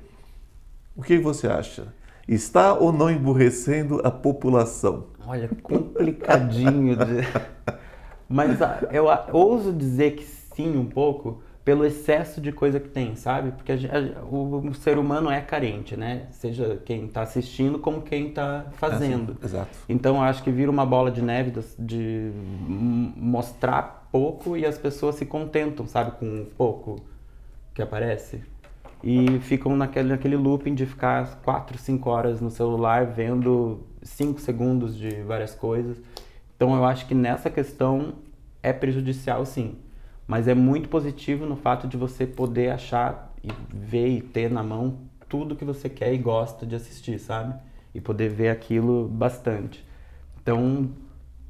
O 0.96 1.02
que 1.02 1.18
você 1.18 1.46
acha? 1.46 1.92
Está 2.26 2.73
ou 2.73 2.92
não 2.92 3.11
emburrecendo 3.11 4.00
a 4.02 4.11
população? 4.11 5.08
Olha, 5.26 5.49
complicadinho 5.62 6.96
de. 6.96 7.20
Mas 8.28 8.62
ah, 8.62 8.80
eu 8.90 9.06
ouso 9.32 9.73
dizer 9.73 10.16
que 10.16 10.25
sim, 10.25 10.76
um 10.76 10.87
pouco, 10.87 11.42
pelo 11.64 11.85
excesso 11.87 12.40
de 12.40 12.52
coisa 12.52 12.78
que 12.78 12.88
tem, 12.88 13.16
sabe? 13.16 13.52
Porque 13.52 13.73
a 13.73 13.75
a- 13.76 14.25
o, 14.25 14.68
o 14.68 14.75
ser 14.75 14.99
humano 14.99 15.30
é 15.30 15.40
carente, 15.40 15.97
né? 15.97 16.26
Seja 16.30 16.80
quem 16.85 17.06
está 17.06 17.23
assistindo 17.23 17.78
como 17.78 18.02
quem 18.02 18.28
está 18.28 18.66
fazendo. 18.75 19.37
Exato. 19.42 19.71
Então 19.88 20.16
eu 20.16 20.23
acho 20.23 20.42
que 20.42 20.50
vira 20.50 20.71
uma 20.71 20.85
bola 20.85 21.11
de 21.11 21.23
neve 21.23 21.52
de 21.78 22.30
m- 22.68 23.12
mostrar 23.16 24.09
pouco 24.12 24.56
e 24.56 24.66
as 24.66 24.76
pessoas 24.76 25.14
se 25.14 25.25
contentam, 25.26 25.87
sabe, 25.87 26.12
com 26.18 26.47
pouco 26.56 27.00
que 27.73 27.80
aparece. 27.83 28.42
E 29.02 29.38
ficam 29.40 29.76
naquele, 29.76 30.09
naquele 30.11 30.37
looping 30.37 30.75
de 30.75 30.87
ficar 30.87 31.40
4, 31.42 31.76
5 31.78 32.09
horas 32.11 32.40
no 32.40 32.50
celular 32.50 33.06
vendo 33.06 33.80
5 34.02 34.40
segundos 34.40 34.97
de 34.97 35.23
várias 35.23 35.54
coisas. 35.54 36.00
Então 36.56 36.75
eu 36.75 36.85
acho 36.85 37.06
que 37.06 37.14
nessa 37.14 37.50
questão 37.50 38.14
é 38.62 38.73
prejudicial 38.73 39.44
sim. 39.44 39.76
Mas 40.26 40.48
é 40.48 40.54
muito 40.54 40.88
positivo 40.88 41.44
no 41.44 41.56
fato 41.56 41.86
de 41.86 41.96
você 41.96 42.26
poder 42.26 42.70
achar 42.70 43.32
e 43.42 43.48
ver 43.72 44.08
e 44.08 44.22
ter 44.22 44.50
na 44.50 44.62
mão 44.62 44.98
tudo 45.28 45.56
que 45.56 45.64
você 45.64 45.88
quer 45.88 46.14
e 46.14 46.18
gosta 46.18 46.64
de 46.64 46.74
assistir, 46.74 47.18
sabe? 47.18 47.54
E 47.94 48.00
poder 48.00 48.30
ver 48.30 48.48
aquilo 48.48 49.06
bastante. 49.08 49.84
Então, 50.40 50.90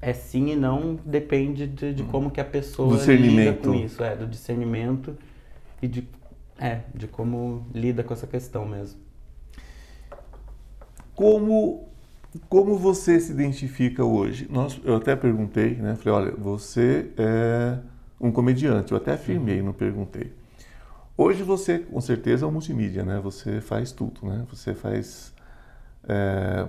é 0.01 0.13
sim 0.13 0.51
e 0.51 0.57
não 0.57 0.99
depende 1.05 1.67
de, 1.67 1.95
de 1.95 2.03
como 2.05 2.31
que 2.31 2.41
a 2.41 2.45
pessoa 2.45 2.97
lida 3.07 3.53
com 3.55 3.75
isso, 3.75 4.03
é, 4.03 4.17
do 4.17 4.27
discernimento 4.27 5.17
e 5.81 5.89
de, 5.89 6.09
é, 6.59 6.81
de 6.95 7.07
como 7.07 7.67
lida 7.73 8.03
com 8.03 8.13
essa 8.13 8.27
questão 8.27 8.67
mesmo. 8.67 9.01
Como, 11.15 11.89
como 12.49 12.77
você 12.77 13.21
se 13.21 13.33
identifica 13.33 14.05
hoje? 14.05 14.49
Nós, 14.51 14.81
eu 14.85 14.97
até 14.97 15.15
perguntei, 15.15 15.77
né? 15.77 15.95
Falei, 15.95 16.27
olha, 16.27 16.37
você 16.37 17.11
é 17.17 17.79
um 18.27 18.33
comediante. 18.33 18.93
Eu 18.93 18.99
até 18.99 19.13
afirmei, 19.13 19.63
não 19.63 19.73
perguntei. 19.73 20.33
Hoje 21.17 21.43
você, 21.43 21.79
com 21.79 22.01
certeza, 22.01 22.45
é 22.45 22.49
um 22.49 22.53
multimídia, 22.53 23.05
né? 23.05 23.21
Você 23.23 23.61
faz 23.61 23.93
tudo, 23.93 24.27
né? 24.27 24.45
Você 24.51 24.75
faz... 24.75 25.33
é, 26.09 26.67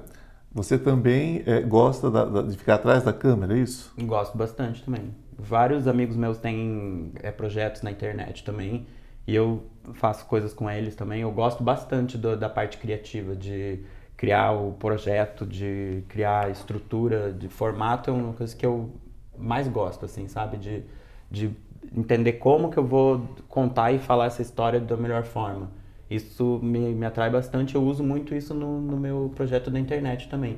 você 0.52 0.78
também 0.78 1.44
é, 1.46 1.62
gosta 1.62 2.10
da- 2.10 2.26
da- 2.26 2.42
de 2.44 2.58
ficar 2.58 2.76
atrás 2.76 3.04
da 3.04 3.12
câmera, 3.12 3.56
é 3.58 3.60
isso? 3.60 3.94
Gosto 4.00 4.38
bastante 4.38 4.84
também. 4.84 5.14
Vários 5.38 5.88
amigos 5.88 6.16
meus 6.16 6.38
têm 6.38 7.12
é, 7.22 7.32
projetos 7.32 7.82
na 7.82 7.92
internet 7.92 8.44
também 8.44 8.86
e 9.28 9.36
eu 9.36 9.64
faço 9.96 10.26
coisas 10.28 10.54
com 10.54 10.70
eles 10.70 10.96
também. 10.96 11.22
Eu 11.22 11.32
gosto 11.32 11.64
bastante 11.64 12.18
do- 12.18 12.38
da 12.38 12.48
parte 12.50 12.78
criativa, 12.78 13.36
de 13.36 13.80
criar 14.16 14.52
o 14.54 14.74
projeto, 14.74 15.46
de 15.46 16.04
criar 16.08 16.50
estrutura, 16.52 17.34
de 17.34 17.50
formato 17.50 18.10
é 18.10 18.14
uma 18.14 18.34
coisa 18.34 18.56
que 18.56 18.66
eu 18.66 18.92
mais 19.38 19.68
gosto, 19.68 20.06
assim, 20.06 20.28
sabe? 20.30 20.56
De, 20.58 20.84
de 21.30 21.52
entender 21.96 22.34
como 22.34 22.70
que 22.70 22.78
eu 22.78 22.86
vou 22.86 23.28
contar 23.48 23.92
e 23.92 24.00
falar 24.00 24.26
essa 24.26 24.42
história 24.42 24.80
da 24.80 24.98
melhor 24.98 25.24
forma. 25.24 25.70
Isso 26.10 26.60
me, 26.62 26.94
me 26.94 27.06
atrai 27.06 27.30
bastante, 27.30 27.76
eu 27.76 27.84
uso 27.84 28.04
muito 28.04 28.36
isso 28.36 28.54
no, 28.54 28.80
no 28.80 28.98
meu 28.98 29.32
projeto 29.36 29.72
da 29.72 29.80
internet 29.80 30.30
também 30.30 30.58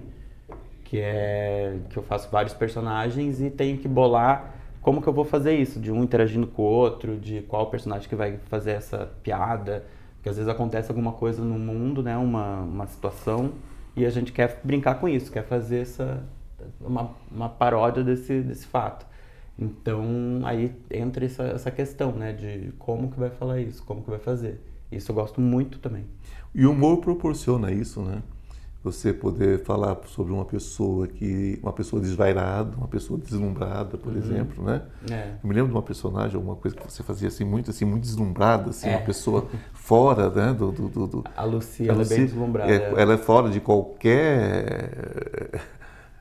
que 0.90 1.00
é 1.00 1.80
que 1.90 1.98
eu 1.98 2.04
faço 2.04 2.30
vários 2.32 2.54
personagens 2.54 3.42
e 3.42 3.50
tenho 3.50 3.78
que 3.78 3.88
bolar 3.88 4.54
como 4.82 5.02
que 5.02 5.08
eu 5.08 5.12
vou 5.12 5.26
fazer 5.26 5.54
isso, 5.54 5.82
de 5.82 5.92
um 5.92 6.02
interagindo 6.02 6.48
com 6.48 6.62
o 6.62 6.66
outro, 6.66 7.18
de 7.18 7.42
qual 7.42 7.70
personagem 7.70 8.08
que 8.08 8.16
vai 8.16 8.38
fazer 8.46 8.72
essa 8.72 9.12
piada, 9.22 9.84
porque 10.16 10.30
às 10.30 10.38
vezes 10.38 10.50
acontece 10.50 10.90
alguma 10.90 11.12
coisa 11.12 11.44
no 11.44 11.60
mundo, 11.60 12.02
né, 12.02 12.16
uma, 12.16 12.62
uma 12.62 12.88
situação 12.88 13.52
e 13.98 14.06
a 14.06 14.10
gente 14.10 14.32
quer 14.32 14.62
brincar 14.64 14.96
com 14.96 15.10
isso, 15.10 15.30
quer 15.30 15.44
fazer 15.44 15.82
essa 15.82 16.24
uma, 16.80 17.12
uma 17.30 17.50
paródia 17.50 18.02
desse 18.02 18.40
desse 18.42 18.66
fato. 18.66 19.06
Então 19.60 20.42
aí 20.44 20.72
entra 20.92 21.26
essa, 21.26 21.44
essa 21.44 21.72
questão, 21.72 22.12
né, 22.12 22.32
de 22.34 22.72
como 22.78 23.10
que 23.12 23.20
vai 23.20 23.30
falar 23.30 23.60
isso, 23.60 23.84
como 23.84 24.04
que 24.04 24.10
vai 24.10 24.20
fazer. 24.20 24.62
Isso 24.92 25.12
eu 25.12 25.16
gosto 25.16 25.42
muito 25.42 25.80
também. 25.80 26.06
E 26.54 26.66
o 26.66 26.72
humor 26.72 26.98
proporciona 26.98 27.72
isso, 27.72 28.02
né? 28.02 28.22
Você 28.84 29.12
poder 29.12 29.64
falar 29.64 29.98
sobre 30.06 30.32
uma 30.32 30.46
pessoa 30.46 31.08
que 31.08 31.60
uma 31.62 31.74
pessoa 31.74 32.02
desvairada, 32.02 32.78
uma 32.78 32.88
pessoa 32.88 33.20
deslumbrada, 33.20 33.98
por 33.98 34.16
exemplo, 34.16 34.64
né? 34.64 34.84
É. 35.12 35.32
Eu 35.44 35.50
me 35.50 35.54
lembro 35.54 35.72
de 35.72 35.76
uma 35.76 35.82
personagem, 35.82 36.36
alguma 36.38 36.56
coisa 36.56 36.78
que 36.78 36.84
você 36.90 37.04
fazia 37.04 37.28
assim 37.28 37.44
muito 37.44 37.70
assim, 37.72 37.84
muito 37.84 38.04
deslumbrada, 38.04 38.70
assim, 38.70 38.88
É. 38.88 38.92
uma 38.96 39.02
pessoa 39.02 39.46
fora, 39.74 40.30
né, 40.30 40.54
do, 40.54 40.72
do, 40.72 40.88
do- 40.88 41.08
do- 41.08 41.24
A 41.36 41.44
Lucy, 41.44 41.90
a 41.90 41.94
ela 41.94 42.04
é 42.04 42.06
bem 42.06 42.26
deslumbrada. 42.26 42.72
é, 42.72 42.94
ela 43.02 43.14
é 43.16 43.18
fora 43.18 43.50
de 43.50 43.60
qualquer 43.60 45.60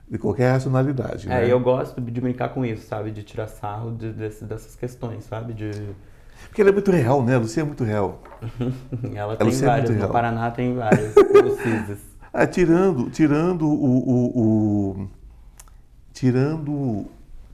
de 0.08 0.18
qualquer 0.18 0.52
racionalidade, 0.52 1.28
É, 1.28 1.42
né? 1.46 1.52
eu 1.52 1.58
gosto 1.60 2.00
de 2.00 2.20
brincar 2.20 2.50
com 2.50 2.64
isso, 2.64 2.86
sabe? 2.86 3.10
De 3.10 3.22
tirar 3.22 3.48
sarro 3.48 3.90
de- 3.92 4.12
desse- 4.12 4.44
dessas 4.44 4.76
questões, 4.76 5.24
sabe? 5.24 5.52
De... 5.52 5.70
Porque 6.48 6.60
ela 6.60 6.70
é 6.70 6.72
muito 6.72 6.90
real, 6.90 7.22
né? 7.24 7.34
A 7.34 7.38
Lucia 7.38 7.62
é 7.62 7.64
muito 7.64 7.82
real. 7.84 8.22
Ela 9.14 9.36
tem 9.36 9.46
Lucy 9.46 9.64
é 9.64 9.66
várias, 9.66 9.90
no 9.90 9.96
real. 9.96 10.10
Paraná 10.10 10.50
tem 10.50 10.74
várias, 10.74 11.14
Lucises. 11.32 11.98
Ah, 12.32 12.46
tirando, 12.46 13.10
tirando 13.10 13.66
o, 13.66 13.72
o- 13.72 14.40
o- 15.00 15.08
tirando 16.12 17.06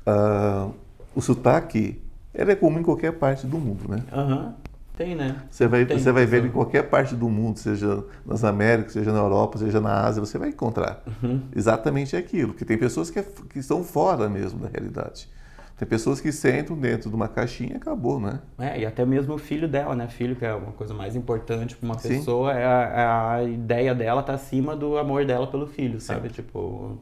ah, 0.07 0.69
o 1.15 1.21
sotaque, 1.21 2.01
ela 2.35 2.53
é 2.53 2.57
comum 2.57 2.81
em 2.81 2.83
qualquer 2.83 3.13
parte 3.13 3.47
do 3.47 3.59
mundo, 3.59 3.89
né? 3.89 4.03
Aham, 4.13 4.55
tem, 4.97 5.15
né? 5.15 5.43
Você 5.51 5.67
vai, 5.67 5.85
Tem, 5.87 5.99
você 5.99 6.13
vai 6.13 6.27
ver 6.27 6.45
em 6.45 6.51
qualquer 6.51 6.83
parte 6.89 7.15
do 7.15 7.29
mundo, 7.29 7.59
seja 7.59 8.05
nas 8.27 8.45
Américas, 8.45 8.93
seja 8.93 9.13
na 9.13 9.19
Europa, 9.19 9.59
seja 9.59 9.81
na 9.81 10.01
Ásia, 10.07 10.21
você 10.25 10.39
vai 10.39 10.51
encontrar 10.51 11.03
Uhum. 11.23 11.41
exatamente 11.55 12.17
aquilo. 12.17 12.49
Porque 12.53 12.65
tem 12.65 12.79
pessoas 12.79 13.11
que, 13.11 13.19
é- 13.19 13.27
que 13.51 13.59
estão 13.59 13.83
fora 13.83 14.29
mesmo 14.29 14.61
da 14.61 14.69
realidade. 14.69 15.29
Tem 15.79 15.89
pessoas 15.89 16.21
que 16.21 16.31
sentam 16.31 16.77
dentro 16.77 17.09
de 17.11 17.17
uma 17.17 17.27
caixinha 17.27 17.73
e 17.73 17.77
acabou, 17.77 18.21
né? 18.21 18.41
É, 18.59 18.81
e 18.81 18.87
até 18.87 19.05
mesmo 19.05 19.35
o 19.35 19.39
filho 19.39 19.67
dela, 19.67 19.97
né? 19.97 20.07
Filho, 20.07 20.37
que 20.37 20.45
é 20.45 20.55
uma 20.55 20.73
coisa 20.73 20.95
mais 20.95 21.17
importante 21.17 21.75
para 21.75 21.87
uma 21.87 21.99
Sim. 21.99 22.11
pessoa, 22.19 22.53
é 22.53 22.65
a, 22.65 22.83
é 23.01 23.07
a 23.41 23.43
ideia 23.45 23.95
dela 23.95 24.23
tá 24.23 24.35
acima 24.35 24.77
do 24.77 24.97
amor 24.97 25.25
dela 25.25 25.47
pelo 25.47 25.67
filho, 25.67 26.01
sabe? 26.01 26.29
Tipo, 26.29 26.99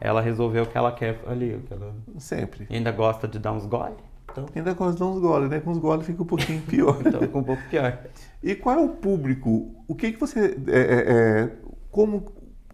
ela 0.00 0.20
resolveu 0.20 0.64
o 0.64 0.66
que 0.66 0.76
ela 0.76 0.90
quer 0.92 1.20
ali, 1.26 1.54
o 1.54 1.60
que 1.60 1.72
ela 1.72 1.94
Sempre. 2.18 2.66
ainda 2.70 2.90
gosta 2.90 3.28
de 3.28 3.38
dar 3.38 3.52
uns 3.52 3.64
gole, 3.66 3.94
então, 4.42 4.46
Ainda 4.54 4.74
com 4.74 4.84
os 4.86 5.00
uns 5.00 5.18
goles, 5.20 5.48
né? 5.50 5.60
Com 5.60 5.70
os 5.70 5.78
goles 5.78 6.06
fica 6.06 6.22
um 6.22 6.26
pouquinho 6.26 6.60
pior. 6.62 6.98
então 7.04 7.20
fica 7.20 7.38
um 7.38 7.42
pouco 7.42 7.62
pior. 7.70 7.98
E 8.42 8.54
qual 8.54 8.78
é 8.78 8.82
o 8.84 8.88
público? 8.90 9.74
O 9.88 9.94
que 9.94 10.12
que 10.12 10.20
você 10.20 10.56
é, 10.68 10.78
é, 10.78 11.12
é, 11.42 11.52
como 11.90 12.24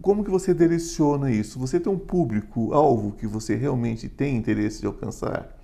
como 0.00 0.24
que 0.24 0.30
você 0.30 0.52
direciona 0.52 1.30
isso? 1.30 1.60
Você 1.60 1.78
tem 1.78 1.92
um 1.92 1.98
público 1.98 2.74
alvo 2.74 3.12
que 3.12 3.26
você 3.26 3.54
realmente 3.54 4.08
tem 4.08 4.36
interesse 4.36 4.80
de 4.80 4.86
alcançar? 4.86 5.56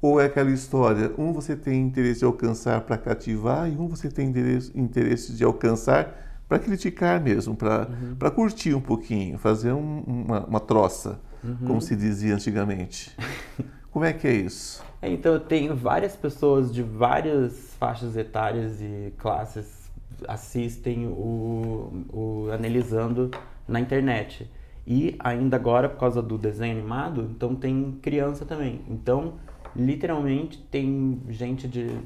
Ou 0.00 0.20
é 0.20 0.26
aquela 0.26 0.50
história, 0.50 1.10
um 1.18 1.32
você 1.32 1.56
tem 1.56 1.80
interesse 1.80 2.20
de 2.20 2.24
alcançar 2.26 2.82
para 2.82 2.96
cativar 2.96 3.68
e 3.68 3.76
um 3.76 3.88
você 3.88 4.08
tem 4.08 4.28
interesse, 4.28 5.32
de 5.32 5.42
alcançar 5.42 6.42
para 6.46 6.58
criticar 6.58 7.20
mesmo, 7.20 7.56
para 7.56 7.88
para 8.18 8.30
curtir 8.30 8.74
um 8.74 8.80
pouquinho, 8.80 9.38
fazer 9.38 9.72
um- 9.72 10.02
uma, 10.06 10.44
uma 10.46 10.60
troça, 10.60 11.18
como 11.66 11.80
se 11.80 11.96
dizia 11.96 12.34
antigamente. 12.34 13.16
Como 13.90 14.04
é 14.04 14.12
que 14.12 14.26
é 14.26 14.32
isso? 14.32 14.82
É, 15.04 15.10
então 15.10 15.34
eu 15.34 15.40
tenho 15.40 15.76
várias 15.76 16.16
pessoas 16.16 16.72
de 16.72 16.82
várias 16.82 17.74
faixas 17.78 18.16
etárias 18.16 18.80
e 18.80 19.12
classes 19.18 19.90
assistem 20.26 21.06
o, 21.06 22.06
o 22.10 22.48
Analisando 22.50 23.30
na 23.68 23.78
internet. 23.78 24.50
E 24.86 25.14
ainda 25.18 25.56
agora, 25.56 25.90
por 25.90 25.98
causa 25.98 26.22
do 26.22 26.38
desenho 26.38 26.78
animado, 26.78 27.28
então 27.30 27.54
tem 27.54 27.98
criança 28.00 28.46
também. 28.46 28.80
Então, 28.88 29.34
literalmente, 29.76 30.56
tem 30.70 31.20
gente 31.28 31.68
de 31.68 32.00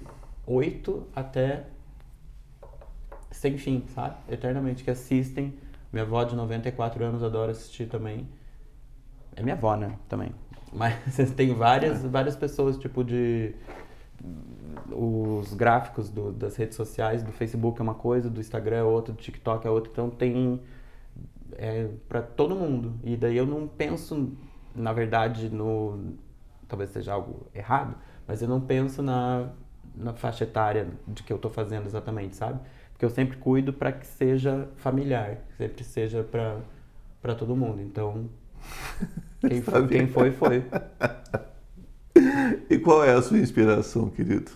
8 0.44 1.06
até 1.14 1.66
sem 3.30 3.56
fim, 3.58 3.84
sabe? 3.94 4.16
Eternamente, 4.28 4.82
que 4.82 4.90
assistem. 4.90 5.54
Minha 5.92 6.04
avó 6.04 6.24
de 6.24 6.34
94 6.34 7.04
anos 7.04 7.22
adora 7.22 7.52
assistir 7.52 7.86
também. 7.86 8.28
É 9.36 9.42
minha 9.42 9.54
avó, 9.54 9.76
né? 9.76 9.96
Também. 10.08 10.32
Mas 10.72 10.94
tem 11.36 11.54
várias, 11.54 12.02
várias 12.04 12.36
pessoas, 12.36 12.76
tipo, 12.78 13.02
de. 13.04 13.54
Os 14.90 15.54
gráficos 15.54 16.08
do- 16.10 16.32
das 16.32 16.56
redes 16.56 16.76
sociais, 16.76 17.22
do 17.22 17.32
Facebook 17.32 17.80
é 17.80 17.82
uma 17.82 17.94
coisa, 17.94 18.28
do 18.30 18.40
Instagram 18.40 18.76
é 18.76 18.82
outra, 18.82 19.12
do 19.12 19.20
TikTok 19.20 19.66
é 19.66 19.70
outra. 19.70 19.90
Então 19.92 20.10
tem. 20.10 20.60
É 21.56 21.88
pra 22.08 22.22
todo 22.22 22.54
mundo. 22.54 22.94
E 23.02 23.16
daí 23.16 23.36
eu 23.36 23.46
não 23.46 23.66
penso, 23.66 24.32
na 24.74 24.92
verdade, 24.92 25.48
no. 25.50 26.14
Talvez 26.68 26.90
seja 26.90 27.14
algo 27.14 27.46
errado, 27.54 27.96
mas 28.26 28.42
eu 28.42 28.48
não 28.48 28.60
penso 28.60 29.02
na, 29.02 29.48
na 29.96 30.12
faixa 30.12 30.44
etária 30.44 30.88
de 31.06 31.22
que 31.22 31.32
eu 31.32 31.38
tô 31.38 31.48
fazendo 31.48 31.86
exatamente, 31.86 32.36
sabe? 32.36 32.60
Porque 32.92 33.04
eu 33.04 33.10
sempre 33.10 33.38
cuido 33.38 33.72
para 33.72 33.90
que 33.92 34.06
seja 34.06 34.68
familiar, 34.76 35.38
sempre 35.56 35.82
seja 35.84 36.22
pra 36.22 36.58
para 37.22 37.34
todo 37.34 37.56
mundo. 37.56 37.80
Então, 37.82 38.28
quem, 39.48 39.86
quem 39.88 40.06
foi, 40.06 40.30
foi. 40.30 40.64
E 42.68 42.78
qual 42.78 43.04
é 43.04 43.12
a 43.12 43.22
sua 43.22 43.38
inspiração, 43.38 44.10
querido? 44.10 44.50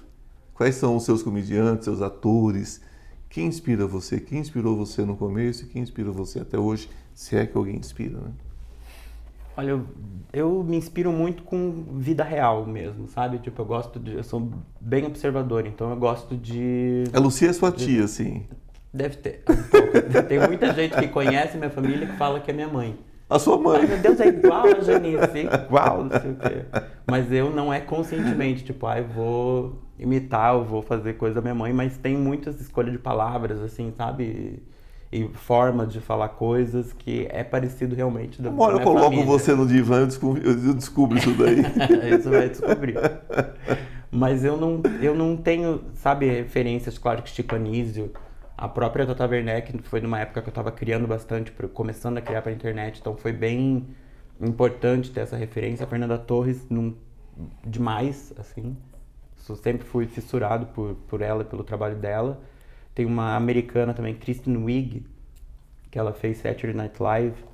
Quais 0.55 0.75
são 0.75 0.97
os 0.97 1.05
seus 1.05 1.23
comediantes, 1.23 1.85
seus 1.85 2.03
atores? 2.03 2.81
Quem 3.29 3.47
inspira 3.47 3.87
você? 3.87 4.21
Quem 4.21 4.39
inspirou 4.39 4.77
você 4.77 5.05
no 5.05 5.17
começo 5.17 5.65
e 5.65 5.67
quem 5.69 5.83
inspira 5.83 6.11
você 6.11 6.41
até 6.41 6.59
hoje? 6.59 6.91
Se 7.15 7.37
é 7.37 7.47
que 7.47 7.57
alguém 7.57 7.77
inspira, 7.77 8.19
né? 8.19 8.31
Olha, 9.57 9.71
eu, 9.71 9.87
eu 10.33 10.65
me 10.65 10.77
inspiro 10.77 11.13
muito 11.13 11.43
com 11.43 11.85
vida 11.99 12.25
real 12.25 12.67
mesmo, 12.67 13.07
sabe? 13.09 13.39
Tipo, 13.39 13.63
eu 13.63 13.67
gosto 13.67 13.99
de. 13.99 14.15
Eu 14.15 14.25
sou 14.25 14.51
bem 14.81 15.05
observador, 15.05 15.67
então 15.67 15.91
eu 15.91 15.97
gosto 15.97 16.37
de. 16.37 17.05
A 17.13 17.19
Lucia 17.19 17.51
é 17.51 17.53
sua 17.53 17.71
tia, 17.71 18.07
sim. 18.07 18.45
Deve 18.93 19.17
ter. 19.17 19.43
Tem 20.29 20.39
muita 20.39 20.73
gente 20.75 20.97
que 20.97 21.09
conhece 21.09 21.57
minha 21.57 21.71
família 21.71 22.07
que 22.07 22.17
fala 22.17 22.41
que 22.41 22.51
é 22.51 22.55
minha 22.55 22.69
mãe. 22.69 22.99
A 23.33 23.39
sua 23.39 23.57
Ai, 23.57 23.63
mãe. 23.63 23.87
meu 23.87 23.99
Deus, 23.99 24.21
é 24.21 24.29
igual 24.29 24.67
a 24.67 24.81
Janice, 24.81 25.39
é 25.51 25.65
igual, 25.67 26.05
não 26.05 26.21
sei 26.21 26.31
o 26.31 26.35
quê. 26.35 26.65
Mas 27.07 27.33
eu 27.33 27.51
não 27.51 27.73
é 27.73 27.81
conscientemente, 27.81 28.63
tipo, 28.63 28.87
ah, 28.87 28.99
eu 28.99 29.07
vou 29.07 29.79
imitar, 29.99 30.55
eu 30.55 30.65
vou 30.65 30.83
fazer 30.83 31.15
coisa 31.15 31.37
da 31.37 31.41
minha 31.41 31.55
mãe, 31.55 31.73
mas 31.73 31.97
tem 31.97 32.17
muitas 32.17 32.61
escolhas 32.61 32.93
de 32.93 32.99
palavras, 32.99 33.61
assim, 33.63 33.91
sabe? 33.97 34.63
E, 35.11 35.29
forma 35.35 35.87
de 35.87 36.01
falar 36.01 36.29
coisas 36.29 36.93
que 36.93 37.27
é 37.31 37.45
parecido 37.45 37.95
realmente 37.95 38.41
da, 38.41 38.49
Uma 38.49 38.65
hora 38.65 38.77
eu 38.77 38.81
coloco 38.81 39.05
família. 39.05 39.27
você 39.27 39.55
no 39.55 39.67
divã 39.67 39.99
e 39.99 40.01
eu 40.01 40.07
descubro, 40.07 40.43
eu 40.43 40.75
descubro 40.75 41.19
isso 41.19 41.31
daí. 41.33 41.61
Isso 42.19 42.31
vai 42.31 42.49
descobrir. 42.49 42.97
Mas 44.11 44.43
eu 44.43 44.57
não, 44.57 44.83
eu 45.03 45.15
não 45.15 45.37
tenho, 45.37 45.83
sabe, 45.95 46.27
referências, 46.27 46.97
claro 46.97 47.23
que 47.23 47.31
Chico 47.31 47.55
Anísio, 47.55 48.11
a 48.57 48.69
própria 48.69 49.07
Tata 49.07 49.27
Werneck 49.27 49.77
foi 49.83 50.01
numa 50.01 50.21
época 50.21 50.43
que 50.43 50.49
eu 50.49 50.53
estava 50.53 50.71
criando 50.71 51.07
bastante, 51.07 51.53
começando 51.73 52.19
a 52.19 52.21
criar 52.21 52.43
para 52.43 52.53
internet, 52.53 53.01
então 53.01 53.17
foi 53.17 53.33
bem 53.33 53.89
importante 54.41 55.11
ter 55.11 55.21
essa 55.21 55.37
referência. 55.37 55.85
A 55.85 55.87
Fernanda 55.89 56.19
Torres, 56.19 56.69
num, 56.69 56.95
demais, 57.65 58.33
assim. 58.39 58.77
Sempre 59.37 59.87
fui 59.87 60.07
fissurado 60.07 60.67
por, 60.67 60.95
por 61.09 61.21
ela 61.21 61.43
e 61.43 61.45
pelo 61.45 61.65
trabalho 61.65 61.97
dela. 61.97 62.41
Tem 62.95 63.05
uma 63.05 63.35
americana 63.35 63.93
também, 63.93 64.15
Kristen 64.15 64.57
Wiig, 64.57 65.05
que 65.91 65.99
ela 65.99 66.13
fez 66.13 66.39
Saturday 66.39 66.75
Night 66.75 67.03
Live, 67.03 67.45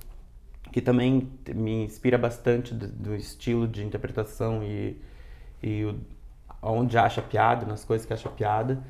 que 0.71 0.81
também 0.81 1.31
me 1.55 1.85
inspira 1.85 2.19
bastante 2.19 2.75
do, 2.75 2.89
do 2.89 3.15
estilo 3.15 3.67
de 3.67 3.85
interpretação 3.85 4.63
e, 4.63 5.01
e 5.63 5.85
o, 5.85 5.99
onde 6.61 6.99
acha 6.99 7.23
piada, 7.23 7.65
nas 7.65 7.85
coisas 7.85 8.07
que 8.07 8.13
acha 8.13 8.29
piada. 8.29 8.83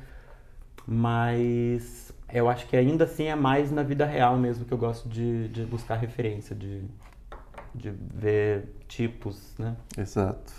Mas 0.87 2.11
eu 2.31 2.49
acho 2.49 2.67
que 2.67 2.75
ainda 2.75 3.05
assim 3.05 3.25
é 3.25 3.35
mais 3.35 3.71
na 3.71 3.83
vida 3.83 4.05
real 4.05 4.37
mesmo 4.37 4.65
que 4.65 4.73
eu 4.73 4.77
gosto 4.77 5.09
de, 5.09 5.47
de 5.49 5.65
buscar 5.65 5.95
referência, 5.95 6.55
de, 6.55 6.83
de 7.73 7.91
ver 7.91 8.75
tipos, 8.87 9.55
né? 9.57 9.75
Exato. 9.97 10.53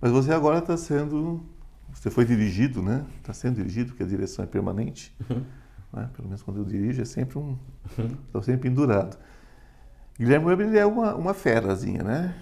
Mas 0.00 0.12
você 0.12 0.32
agora 0.32 0.58
está 0.58 0.76
sendo. 0.76 1.44
Você 1.92 2.10
foi 2.10 2.24
dirigido, 2.24 2.82
né? 2.82 3.04
Está 3.20 3.32
sendo 3.32 3.56
dirigido, 3.56 3.90
porque 3.90 4.02
a 4.02 4.06
direção 4.06 4.44
é 4.44 4.48
permanente. 4.48 5.16
Uhum. 5.30 5.44
Né? 5.92 6.10
Pelo 6.14 6.28
menos 6.28 6.42
quando 6.42 6.58
eu 6.58 6.64
dirijo 6.64 7.00
é 7.00 7.04
sempre 7.04 7.38
um. 7.38 7.56
Estou 7.88 8.10
uhum. 8.34 8.42
sempre 8.42 8.68
pendurado. 8.68 9.16
Guilherme 10.18 10.46
Weber 10.46 10.74
é 10.74 10.84
uma, 10.84 11.14
uma 11.14 11.34
ferazinha, 11.34 12.02
né? 12.02 12.34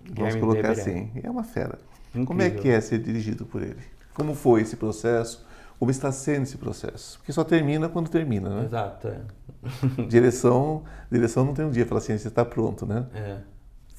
Vamos 0.00 0.14
Guilherme 0.14 0.40
colocar 0.40 0.68
Weber 0.68 0.78
é. 0.78 0.80
assim. 0.80 1.10
É. 1.16 1.26
é 1.26 1.30
uma 1.30 1.44
fera. 1.44 1.78
Incrível. 2.10 2.26
Como 2.26 2.42
é 2.42 2.50
que 2.50 2.68
é 2.68 2.80
ser 2.80 2.98
dirigido 2.98 3.44
por 3.46 3.62
ele? 3.62 3.82
Como 4.14 4.34
foi 4.34 4.62
esse 4.62 4.76
processo? 4.76 5.47
Como 5.78 5.90
está 5.90 6.10
sendo 6.10 6.42
esse 6.42 6.58
processo? 6.58 7.18
Porque 7.18 7.32
só 7.32 7.44
termina 7.44 7.88
quando 7.88 8.08
termina, 8.08 8.48
né? 8.48 8.64
Exato. 8.64 9.08
É. 9.08 9.20
direção, 10.08 10.82
direção 11.10 11.44
não 11.44 11.54
tem 11.54 11.64
um 11.64 11.70
dia, 11.70 11.86
fala 11.86 12.00
assim, 12.00 12.16
você 12.18 12.28
está 12.28 12.44
pronto, 12.44 12.84
né? 12.84 13.06
É. 13.14 13.38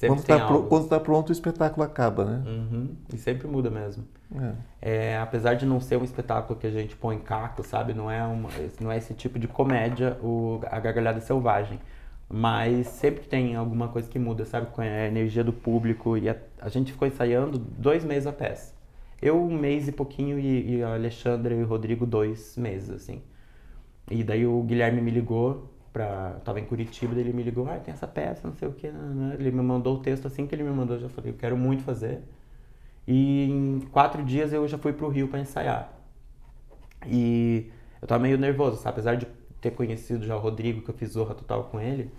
Sempre 0.00 0.08
quando 0.08 0.20
está 0.20 0.46
pro, 0.46 0.88
tá 0.88 1.00
pronto, 1.00 1.28
o 1.28 1.32
espetáculo 1.32 1.84
acaba, 1.84 2.24
né? 2.24 2.42
Uhum. 2.46 2.96
E 3.12 3.18
sempre 3.18 3.46
muda 3.46 3.70
mesmo. 3.70 4.02
É. 4.34 4.52
É, 4.80 5.18
apesar 5.18 5.54
de 5.54 5.66
não 5.66 5.78
ser 5.78 5.98
um 5.98 6.04
espetáculo 6.04 6.58
que 6.58 6.66
a 6.66 6.70
gente 6.70 6.96
põe 6.96 7.18
caco, 7.18 7.62
sabe? 7.62 7.92
Não 7.92 8.10
é, 8.10 8.22
uma, 8.24 8.48
não 8.80 8.90
é 8.90 8.96
esse 8.96 9.12
tipo 9.12 9.38
de 9.38 9.46
comédia, 9.46 10.16
o, 10.22 10.60
a 10.70 10.80
gargalhada 10.80 11.20
selvagem. 11.20 11.78
Mas 12.26 12.86
sempre 12.86 13.22
que 13.22 13.28
tem 13.28 13.56
alguma 13.56 13.88
coisa 13.88 14.08
que 14.08 14.18
muda, 14.18 14.46
sabe? 14.46 14.68
Com 14.68 14.80
a 14.80 14.86
energia 14.86 15.44
do 15.44 15.52
público. 15.52 16.16
E 16.16 16.30
a, 16.30 16.36
a 16.60 16.70
gente 16.70 16.92
ficou 16.92 17.06
ensaiando 17.06 17.58
dois 17.58 18.02
meses 18.02 18.26
a 18.26 18.32
peça. 18.32 18.72
Eu 19.22 19.42
um 19.42 19.56
mês 19.58 19.88
e 19.88 19.92
pouquinho 19.92 20.38
e, 20.38 20.76
e 20.76 20.82
a 20.82 20.94
Alexandra 20.94 21.54
e 21.54 21.62
o 21.62 21.66
Rodrigo 21.66 22.06
dois 22.06 22.56
meses, 22.56 22.90
assim. 22.90 23.22
E 24.10 24.24
daí 24.24 24.46
o 24.46 24.62
Guilherme 24.62 25.00
me 25.00 25.10
ligou 25.10 25.70
pra. 25.92 26.40
Tava 26.44 26.60
em 26.60 26.64
Curitiba, 26.64 27.18
ele 27.18 27.32
me 27.32 27.42
ligou, 27.42 27.68
ah, 27.68 27.78
tem 27.78 27.92
essa 27.92 28.08
peça, 28.08 28.48
não 28.48 28.54
sei 28.54 28.68
o 28.68 28.72
que. 28.72 28.86
Ele 29.38 29.50
me 29.50 29.62
mandou 29.62 29.96
o 29.96 29.98
texto 30.00 30.26
assim 30.26 30.46
que 30.46 30.54
ele 30.54 30.62
me 30.64 30.70
mandou, 30.70 30.96
eu 30.96 31.02
já 31.02 31.08
falei, 31.08 31.32
eu 31.32 31.36
quero 31.36 31.56
muito 31.56 31.82
fazer. 31.82 32.22
E 33.06 33.44
em 33.50 33.80
quatro 33.92 34.24
dias 34.24 34.52
eu 34.52 34.66
já 34.68 34.78
fui 34.78 34.92
pro 34.92 35.08
Rio 35.08 35.28
para 35.28 35.40
ensaiar. 35.40 35.92
E 37.06 37.70
eu 38.00 38.08
tava 38.08 38.22
meio 38.22 38.38
nervoso, 38.38 38.76
sabe? 38.76 38.94
Apesar 38.94 39.16
de 39.16 39.26
ter 39.60 39.72
conhecido 39.72 40.24
já 40.24 40.36
o 40.36 40.40
Rodrigo, 40.40 40.82
que 40.82 40.90
eu 40.90 40.94
fiz 40.94 41.10
Zorra 41.12 41.34
Total 41.34 41.64
com 41.64 41.80
ele. 41.80 42.10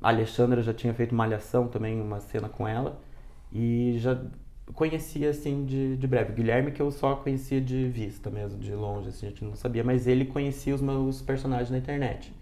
A 0.00 0.08
Alexandra 0.08 0.62
já 0.62 0.74
tinha 0.74 0.94
feito 0.94 1.14
Malhação 1.14 1.68
também, 1.68 2.00
uma 2.00 2.20
cena 2.20 2.48
com 2.48 2.66
ela. 2.66 3.00
E 3.52 3.94
já 3.98 4.20
conhecia 4.74 5.30
assim 5.30 5.64
de, 5.64 5.96
de 5.96 6.06
breve. 6.06 6.32
Guilherme 6.32 6.70
que 6.70 6.80
eu 6.80 6.90
só 6.90 7.16
conhecia 7.16 7.60
de 7.60 7.88
vista 7.88 8.30
mesmo, 8.30 8.58
de 8.58 8.74
longe, 8.74 9.08
assim, 9.08 9.26
a 9.26 9.28
gente 9.30 9.44
não 9.44 9.54
sabia, 9.54 9.82
mas 9.82 10.06
ele 10.06 10.24
conhecia 10.24 10.74
os 10.74 10.80
meus 10.80 11.22
personagens 11.22 11.70
na 11.70 11.78
internet. 11.78 12.32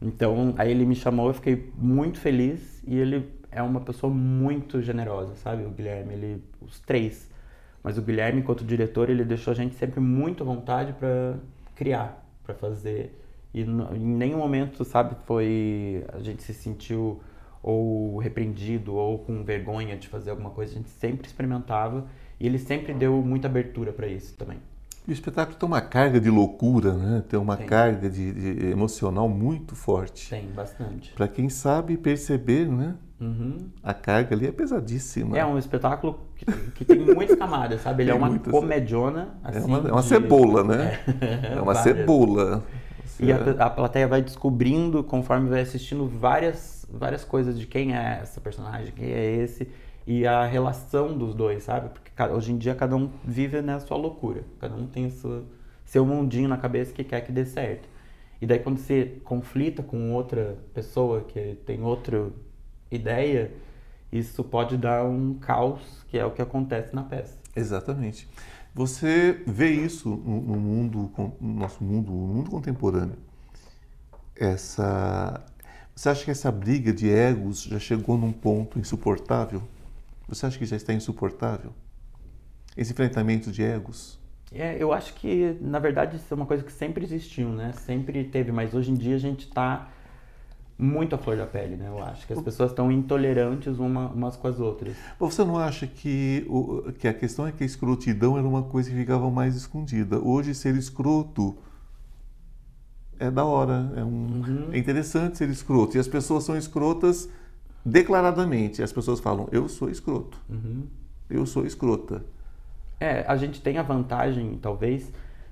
Então, 0.00 0.54
aí 0.58 0.70
ele 0.70 0.84
me 0.84 0.94
chamou, 0.94 1.28
eu 1.28 1.34
fiquei 1.34 1.72
muito 1.78 2.18
feliz 2.18 2.82
e 2.86 2.96
ele 2.96 3.30
é 3.50 3.62
uma 3.62 3.80
pessoa 3.80 4.12
muito 4.12 4.82
generosa, 4.82 5.34
sabe? 5.36 5.64
O 5.64 5.70
Guilherme, 5.70 6.14
ele 6.14 6.42
os 6.60 6.80
três. 6.80 7.30
Mas 7.82 7.96
o 7.96 8.02
Guilherme, 8.02 8.40
enquanto 8.40 8.64
diretor, 8.64 9.08
ele 9.08 9.24
deixou 9.24 9.52
a 9.52 9.54
gente 9.54 9.74
sempre 9.76 10.00
muito 10.00 10.42
à 10.42 10.46
vontade 10.46 10.92
para 10.94 11.36
criar, 11.74 12.26
para 12.42 12.54
fazer. 12.54 13.18
E 13.52 13.62
em 13.62 14.16
nenhum 14.16 14.38
momento, 14.38 14.84
sabe, 14.84 15.14
foi 15.24 16.04
a 16.12 16.18
gente 16.18 16.42
se 16.42 16.52
sentiu 16.52 17.20
ou 17.64 18.18
repreendido 18.18 18.94
ou 18.94 19.18
com 19.18 19.42
vergonha 19.42 19.96
de 19.96 20.06
fazer 20.06 20.30
alguma 20.30 20.50
coisa. 20.50 20.72
A 20.72 20.76
gente 20.76 20.90
sempre 20.90 21.26
experimentava 21.26 22.04
e 22.38 22.46
ele 22.46 22.58
sempre 22.58 22.92
deu 22.92 23.22
muita 23.22 23.48
abertura 23.48 23.90
para 23.90 24.06
isso 24.06 24.34
também. 24.36 24.58
o 25.08 25.10
espetáculo 25.10 25.56
tem 25.56 25.66
uma 25.66 25.80
carga 25.80 26.20
de 26.20 26.28
loucura, 26.28 26.92
né? 26.92 27.24
Tem 27.26 27.38
uma 27.38 27.56
tem. 27.56 27.66
carga 27.66 28.10
de, 28.10 28.32
de, 28.32 28.66
emocional 28.66 29.28
muito 29.28 29.74
forte. 29.74 30.28
Tem, 30.28 30.46
bastante. 30.48 31.12
Para 31.12 31.26
quem 31.26 31.48
sabe 31.48 31.96
perceber, 31.96 32.68
né? 32.68 32.94
Uhum. 33.18 33.70
A 33.82 33.94
carga 33.94 34.34
ali 34.34 34.46
é 34.46 34.52
pesadíssima. 34.52 35.38
É 35.38 35.46
um 35.46 35.56
espetáculo 35.56 36.20
que, 36.36 36.44
que 36.72 36.84
tem 36.84 36.98
muitas 36.98 37.38
camadas, 37.38 37.80
sabe? 37.80 38.02
Ele 38.02 38.10
é 38.10 38.14
uma 38.14 38.28
muitas... 38.28 38.52
comediona. 38.52 39.38
Assim, 39.42 39.58
é, 39.60 39.64
uma, 39.64 39.88
é 39.88 39.92
uma 39.92 40.02
de... 40.02 40.08
cebola, 40.08 40.64
né? 40.64 41.00
É, 41.22 41.56
é 41.56 41.60
uma 41.62 41.74
cebola. 41.76 42.62
E 43.18 43.32
a, 43.32 43.36
a 43.64 43.70
plateia 43.70 44.06
vai 44.06 44.20
descobrindo, 44.20 45.02
conforme 45.02 45.48
vai 45.48 45.62
assistindo, 45.62 46.06
várias 46.06 46.83
várias 46.98 47.24
coisas 47.24 47.58
de 47.58 47.66
quem 47.66 47.96
é 47.96 48.20
essa 48.22 48.40
personagem, 48.40 48.92
quem 48.92 49.10
é 49.10 49.36
esse 49.36 49.68
e 50.06 50.26
a 50.26 50.44
relação 50.44 51.16
dos 51.16 51.34
dois, 51.34 51.62
sabe? 51.64 51.88
Porque 51.88 52.10
hoje 52.22 52.52
em 52.52 52.58
dia 52.58 52.74
cada 52.74 52.94
um 52.96 53.10
vive 53.24 53.60
na 53.62 53.80
sua 53.80 53.96
loucura, 53.96 54.44
cada 54.60 54.74
um 54.74 54.86
tem 54.86 55.08
seu, 55.10 55.44
seu 55.84 56.04
mundinho 56.04 56.48
na 56.48 56.56
cabeça 56.56 56.92
que 56.92 57.04
quer 57.04 57.20
que 57.22 57.32
dê 57.32 57.44
certo. 57.44 57.88
E 58.40 58.46
daí 58.46 58.58
quando 58.58 58.78
você 58.78 59.20
conflita 59.24 59.82
com 59.82 60.12
outra 60.12 60.58
pessoa 60.74 61.22
que 61.22 61.56
tem 61.64 61.82
outra 61.82 62.30
ideia, 62.90 63.50
isso 64.12 64.44
pode 64.44 64.76
dar 64.76 65.04
um 65.04 65.34
caos, 65.34 66.04
que 66.08 66.18
é 66.18 66.24
o 66.24 66.30
que 66.30 66.42
acontece 66.42 66.94
na 66.94 67.02
peça. 67.02 67.38
Exatamente. 67.56 68.28
Você 68.74 69.42
vê 69.46 69.70
isso 69.70 70.08
no, 70.08 70.40
no 70.40 70.56
mundo, 70.56 71.10
no 71.40 71.54
nosso 71.54 71.82
mundo, 71.82 72.10
no 72.10 72.26
mundo 72.26 72.50
contemporâneo. 72.50 73.16
Essa 74.36 75.44
você 75.94 76.08
acha 76.08 76.24
que 76.24 76.30
essa 76.30 76.50
briga 76.50 76.92
de 76.92 77.08
egos 77.08 77.62
já 77.62 77.78
chegou 77.78 78.18
num 78.18 78.32
ponto 78.32 78.78
insuportável? 78.78 79.62
Você 80.28 80.44
acha 80.46 80.58
que 80.58 80.66
já 80.66 80.76
está 80.76 80.92
insuportável? 80.92 81.72
Esse 82.76 82.92
enfrentamento 82.92 83.52
de 83.52 83.62
egos? 83.62 84.18
É, 84.52 84.76
eu 84.80 84.92
acho 84.92 85.14
que, 85.14 85.56
na 85.60 85.78
verdade, 85.78 86.16
isso 86.16 86.32
é 86.32 86.34
uma 86.34 86.46
coisa 86.46 86.62
que 86.62 86.72
sempre 86.72 87.04
existiu, 87.04 87.48
né? 87.48 87.72
Sempre 87.72 88.24
teve, 88.24 88.50
mas 88.50 88.74
hoje 88.74 88.90
em 88.90 88.94
dia 88.94 89.14
a 89.14 89.18
gente 89.18 89.46
está 89.46 89.88
muito 90.76 91.14
à 91.14 91.18
flor 91.18 91.36
da 91.36 91.46
pele, 91.46 91.76
né? 91.76 91.88
Eu 91.88 92.02
acho 92.02 92.26
que 92.26 92.32
as 92.32 92.42
pessoas 92.42 92.70
estão 92.70 92.90
intolerantes 92.90 93.78
uma, 93.78 94.08
umas 94.08 94.36
com 94.36 94.48
as 94.48 94.58
outras. 94.58 94.96
Você 95.18 95.44
não 95.44 95.56
acha 95.56 95.86
que, 95.86 96.44
o, 96.48 96.92
que 96.92 97.06
a 97.06 97.14
questão 97.14 97.46
é 97.46 97.52
que 97.52 97.62
a 97.62 97.66
escrotidão 97.66 98.36
era 98.36 98.46
uma 98.46 98.64
coisa 98.64 98.90
que 98.90 98.96
ficava 98.96 99.30
mais 99.30 99.54
escondida? 99.54 100.18
Hoje, 100.18 100.54
ser 100.54 100.74
escroto 100.74 101.56
é 103.18 103.30
da 103.30 103.44
hora, 103.44 103.92
é, 103.96 104.04
um, 104.04 104.08
uhum. 104.08 104.68
é 104.72 104.78
interessante 104.78 105.38
ser 105.38 105.48
escroto. 105.48 105.96
E 105.96 106.00
as 106.00 106.08
pessoas 106.08 106.44
são 106.44 106.56
escrotas 106.56 107.28
declaradamente. 107.84 108.82
As 108.82 108.92
pessoas 108.92 109.20
falam, 109.20 109.48
eu 109.52 109.68
sou 109.68 109.90
escroto. 109.90 110.38
Uhum. 110.48 110.86
Eu 111.28 111.46
sou 111.46 111.66
escrota. 111.66 112.24
É, 113.00 113.24
a 113.26 113.36
gente 113.36 113.60
tem 113.60 113.78
a 113.78 113.82
vantagem, 113.82 114.58
talvez, 114.60 115.10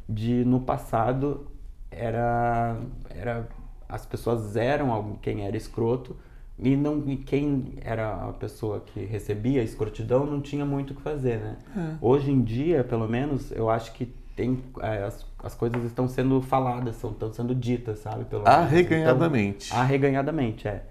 de 0.08 0.44
no 0.44 0.60
passado 0.60 1.46
era, 1.90 2.78
era 3.10 3.48
as 3.88 4.06
pessoas 4.06 4.56
eram 4.56 5.18
quem 5.20 5.46
era 5.46 5.56
escroto 5.56 6.16
e 6.58 6.76
não 6.76 7.02
e 7.08 7.16
quem 7.16 7.74
era 7.82 8.28
a 8.28 8.32
pessoa 8.32 8.80
que 8.80 9.04
recebia 9.04 9.60
a 9.60 9.64
escrotidão 9.64 10.24
não 10.24 10.40
tinha 10.40 10.64
muito 10.64 10.92
o 10.92 10.96
que 10.96 11.02
fazer, 11.02 11.38
né? 11.38 11.56
É. 11.76 11.96
Hoje 12.00 12.30
em 12.30 12.42
dia, 12.42 12.84
pelo 12.84 13.08
menos, 13.08 13.50
eu 13.52 13.68
acho 13.68 13.92
que 13.92 14.14
tem 14.36 14.62
é, 14.80 15.04
as, 15.04 15.26
as 15.42 15.54
coisas 15.54 15.84
estão 15.84 16.08
sendo 16.08 16.40
faladas, 16.40 16.96
são, 16.96 17.10
estão 17.10 17.32
sendo 17.32 17.54
ditas, 17.54 18.00
sabe? 18.00 18.24
Pelo 18.24 18.46
arreganhadamente. 18.48 19.68
Então, 19.68 19.80
arreganhadamente, 19.80 20.68
é. 20.68 20.84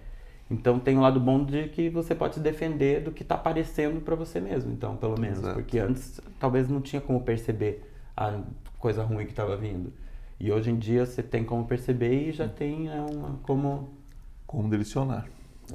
Então 0.49 0.77
tem 0.79 0.95
o 0.95 0.99
um 0.99 1.01
lado 1.01 1.19
bom 1.19 1.43
de 1.45 1.69
que 1.69 1.89
você 1.89 2.13
pode 2.13 2.35
se 2.35 2.41
defender 2.41 3.01
do 3.01 3.11
que 3.11 3.23
está 3.23 3.35
aparecendo 3.35 4.01
para 4.01 4.15
você 4.15 4.39
mesmo, 4.39 4.71
então, 4.71 4.97
pelo 4.97 5.19
menos. 5.19 5.39
Exato. 5.39 5.55
Porque 5.55 5.79
antes 5.79 6.19
talvez 6.39 6.67
não 6.67 6.81
tinha 6.81 7.01
como 7.01 7.21
perceber 7.21 7.89
a 8.15 8.39
coisa 8.77 9.03
ruim 9.03 9.25
que 9.25 9.31
estava 9.31 9.55
vindo. 9.55 9.93
E 10.37 10.51
hoje 10.51 10.69
em 10.69 10.77
dia 10.77 11.05
você 11.05 11.23
tem 11.23 11.43
como 11.43 11.65
perceber 11.65 12.29
e 12.29 12.31
já 12.31 12.47
tem 12.47 12.89
é, 12.89 12.99
uma, 12.99 13.39
como... 13.43 13.89
Como 14.45 14.69
direcionar. 14.69 15.25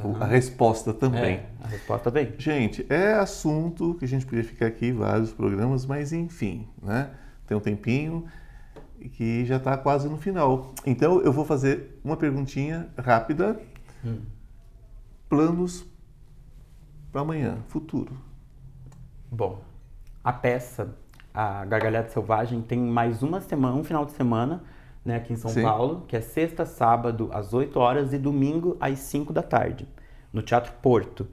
Uhum. 0.04 0.22
A 0.22 0.26
resposta 0.26 0.92
também. 0.92 1.36
É, 1.36 1.46
a 1.62 1.68
resposta 1.68 2.10
vem. 2.10 2.34
Gente, 2.36 2.84
é 2.90 3.14
assunto 3.14 3.94
que 3.94 4.04
a 4.04 4.08
gente 4.08 4.26
podia 4.26 4.44
ficar 4.44 4.66
aqui 4.66 4.92
vários 4.92 5.32
programas, 5.32 5.86
mas 5.86 6.12
enfim, 6.12 6.68
né? 6.82 7.10
Tem 7.46 7.56
um 7.56 7.60
tempinho 7.60 8.26
que 9.12 9.44
já 9.44 9.56
está 9.56 9.76
quase 9.76 10.08
no 10.08 10.18
final. 10.18 10.74
Então 10.84 11.20
eu 11.20 11.32
vou 11.32 11.44
fazer 11.44 11.98
uma 12.04 12.16
perguntinha 12.16 12.88
rápida. 12.98 13.60
Hum. 14.04 14.20
Planos 15.28 15.86
para 17.12 17.20
amanhã, 17.20 17.58
futuro. 17.68 18.12
Bom, 19.30 19.62
a 20.22 20.32
peça, 20.32 20.94
a 21.32 21.64
Gargalhada 21.64 22.08
Selvagem, 22.08 22.62
tem 22.62 22.78
mais 22.78 23.22
uma 23.22 23.40
semana, 23.40 23.76
um 23.76 23.84
final 23.84 24.04
de 24.04 24.12
semana, 24.12 24.62
né, 25.04 25.16
aqui 25.16 25.32
em 25.32 25.36
São 25.36 25.50
Sim. 25.50 25.62
Paulo, 25.62 26.04
que 26.06 26.16
é 26.16 26.20
sexta, 26.20 26.66
sábado 26.66 27.30
às 27.32 27.54
8 27.54 27.78
horas 27.78 28.12
e 28.12 28.18
domingo 28.18 28.76
às 28.80 28.98
5 28.98 29.32
da 29.32 29.42
tarde, 29.42 29.88
no 30.32 30.42
Teatro 30.42 30.72
Porto. 30.82 31.26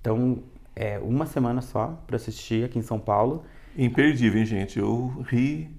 Então, 0.00 0.42
é 0.74 0.98
uma 0.98 1.26
semana 1.26 1.60
só 1.60 1.98
para 2.06 2.16
assistir 2.16 2.64
aqui 2.64 2.78
em 2.78 2.82
São 2.82 2.98
Paulo. 2.98 3.44
Imperdível, 3.78 4.40
hein, 4.40 4.44
gente? 4.44 4.78
Eu 4.78 5.24
ri 5.28 5.70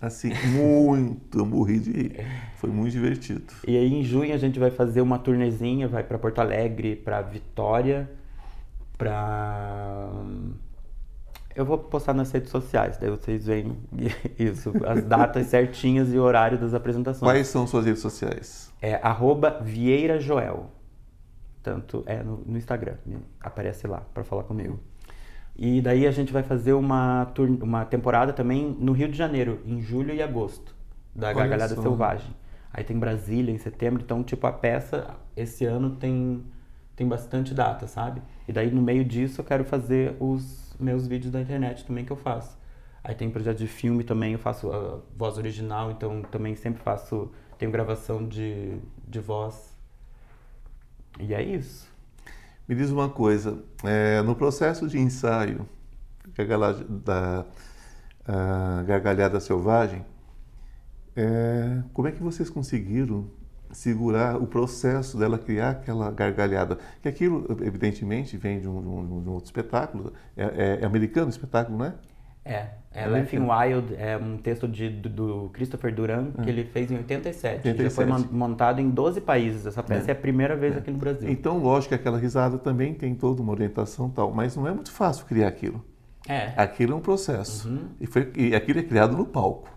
assim 0.00 0.30
muito, 0.54 1.40
eu 1.40 1.44
morri 1.44 1.80
de 1.80 1.90
rir. 1.90 2.26
Foi 2.56 2.70
muito 2.70 2.92
divertido. 2.92 3.52
E 3.66 3.76
aí 3.76 3.92
em 3.92 4.04
junho 4.04 4.32
a 4.32 4.38
gente 4.38 4.58
vai 4.58 4.70
fazer 4.70 5.00
uma 5.00 5.18
turnezinha, 5.18 5.88
vai 5.88 6.04
para 6.04 6.18
Porto 6.18 6.38
Alegre, 6.38 6.94
para 6.94 7.20
Vitória, 7.20 8.08
para 8.96 10.08
eu 11.54 11.64
vou 11.64 11.76
postar 11.76 12.14
nas 12.14 12.30
redes 12.30 12.50
sociais, 12.50 12.96
daí 12.96 13.10
vocês 13.10 13.46
veem 13.46 13.76
isso, 14.38 14.72
as 14.86 15.02
datas 15.02 15.48
certinhas 15.48 16.12
e 16.12 16.18
o 16.18 16.22
horário 16.22 16.56
das 16.56 16.72
apresentações. 16.72 17.30
Quais 17.30 17.48
são 17.48 17.66
suas 17.66 17.84
redes 17.84 18.00
sociais? 18.00 18.72
É 18.80 18.94
arroba 18.94 19.58
Vieira 19.60 20.20
Joel. 20.20 20.70
Tanto 21.62 22.02
é 22.06 22.22
no, 22.22 22.38
no 22.46 22.56
Instagram, 22.56 22.94
aparece 23.40 23.86
lá 23.86 24.00
para 24.14 24.24
falar 24.24 24.44
comigo. 24.44 24.80
E 25.60 25.82
daí 25.82 26.06
a 26.06 26.10
gente 26.10 26.32
vai 26.32 26.42
fazer 26.42 26.72
uma, 26.72 27.30
uma 27.60 27.84
temporada 27.84 28.32
também 28.32 28.74
no 28.80 28.92
Rio 28.92 29.10
de 29.10 29.18
Janeiro, 29.18 29.60
em 29.66 29.82
julho 29.82 30.14
e 30.14 30.22
agosto, 30.22 30.74
da 31.14 31.28
Olha 31.28 31.36
Gargalhada 31.36 31.74
só. 31.74 31.82
Selvagem. 31.82 32.34
Aí 32.72 32.82
tem 32.82 32.98
Brasília 32.98 33.52
em 33.52 33.58
setembro, 33.58 34.02
então 34.02 34.22
tipo 34.24 34.46
a 34.46 34.52
peça 34.52 35.14
esse 35.36 35.66
ano 35.66 35.96
tem 35.96 36.42
tem 36.96 37.06
bastante 37.06 37.52
data, 37.52 37.86
sabe? 37.86 38.22
E 38.48 38.52
daí 38.52 38.70
no 38.70 38.80
meio 38.80 39.04
disso 39.04 39.42
eu 39.42 39.44
quero 39.44 39.62
fazer 39.62 40.16
os 40.18 40.74
meus 40.80 41.06
vídeos 41.06 41.30
da 41.30 41.42
internet 41.42 41.84
também 41.84 42.06
que 42.06 42.10
eu 42.10 42.16
faço. 42.16 42.58
Aí 43.04 43.14
tem 43.14 43.30
projeto 43.30 43.58
de 43.58 43.66
filme 43.66 44.02
também, 44.02 44.32
eu 44.32 44.38
faço 44.38 44.72
a 44.72 45.00
voz 45.14 45.36
original, 45.36 45.90
então 45.90 46.22
também 46.22 46.54
sempre 46.54 46.82
faço, 46.82 47.30
tenho 47.58 47.70
gravação 47.70 48.26
de, 48.26 48.78
de 49.06 49.20
voz. 49.20 49.76
E 51.18 51.34
é 51.34 51.42
isso. 51.42 51.89
Me 52.70 52.76
diz 52.76 52.88
uma 52.92 53.08
coisa, 53.08 53.64
é, 53.82 54.22
no 54.22 54.36
processo 54.36 54.86
de 54.86 54.96
ensaio 54.96 55.68
da 57.04 57.44
Gargalhada 58.86 59.40
Selvagem, 59.40 60.06
é, 61.16 61.82
como 61.92 62.06
é 62.06 62.12
que 62.12 62.22
vocês 62.22 62.48
conseguiram 62.48 63.28
segurar 63.72 64.40
o 64.40 64.46
processo 64.46 65.18
dela 65.18 65.36
criar 65.36 65.70
aquela 65.70 66.12
gargalhada? 66.12 66.78
Que 67.02 67.08
aquilo, 67.08 67.44
evidentemente, 67.60 68.36
vem 68.36 68.60
de 68.60 68.68
um, 68.68 68.80
de 68.80 68.88
um, 68.88 69.22
de 69.24 69.28
um 69.28 69.32
outro 69.32 69.46
espetáculo, 69.46 70.12
é, 70.36 70.44
é, 70.44 70.78
é 70.80 70.86
americano 70.86 71.26
o 71.26 71.30
espetáculo, 71.30 71.76
não 71.76 71.86
é? 71.86 71.94
É, 72.44 72.66
é 72.92 73.06
Laughing 73.06 73.38
Wild 73.38 73.94
é 73.96 74.16
um 74.16 74.36
texto 74.36 74.66
de, 74.66 74.88
do, 74.88 75.50
Christopher 75.52 75.94
Duran 75.94 76.32
que 76.32 76.48
é. 76.48 76.52
ele 76.52 76.64
fez 76.64 76.90
em 76.90 76.96
87. 76.96 77.68
87. 77.68 77.82
Já 77.82 77.90
foi 77.90 78.06
montado 78.30 78.80
em 78.80 78.90
12 78.90 79.20
países. 79.20 79.66
Essa 79.66 79.82
peça 79.82 80.08
é, 80.08 80.10
é 80.10 80.12
a 80.12 80.16
primeira 80.16 80.56
vez 80.56 80.74
é. 80.74 80.78
aqui 80.78 80.90
no 80.90 80.98
Brasil. 80.98 81.28
Então, 81.28 81.58
lógico 81.58 81.90
que 81.90 81.94
aquela 81.94 82.18
risada 82.18 82.58
também 82.58 82.94
tem 82.94 83.14
toda 83.14 83.42
uma 83.42 83.52
orientação 83.52 84.08
tal, 84.10 84.32
mas 84.32 84.56
não 84.56 84.66
é 84.66 84.72
muito 84.72 84.90
fácil 84.90 85.24
criar 85.26 85.48
aquilo. 85.48 85.84
É. 86.28 86.52
Aquilo 86.56 86.94
é 86.94 86.96
um 86.96 87.00
processo. 87.00 87.68
Uhum. 87.68 87.88
E, 88.00 88.06
foi, 88.06 88.30
e 88.36 88.54
aquilo 88.54 88.80
é 88.80 88.82
criado 88.82 89.16
no 89.16 89.24
palco. 89.24 89.68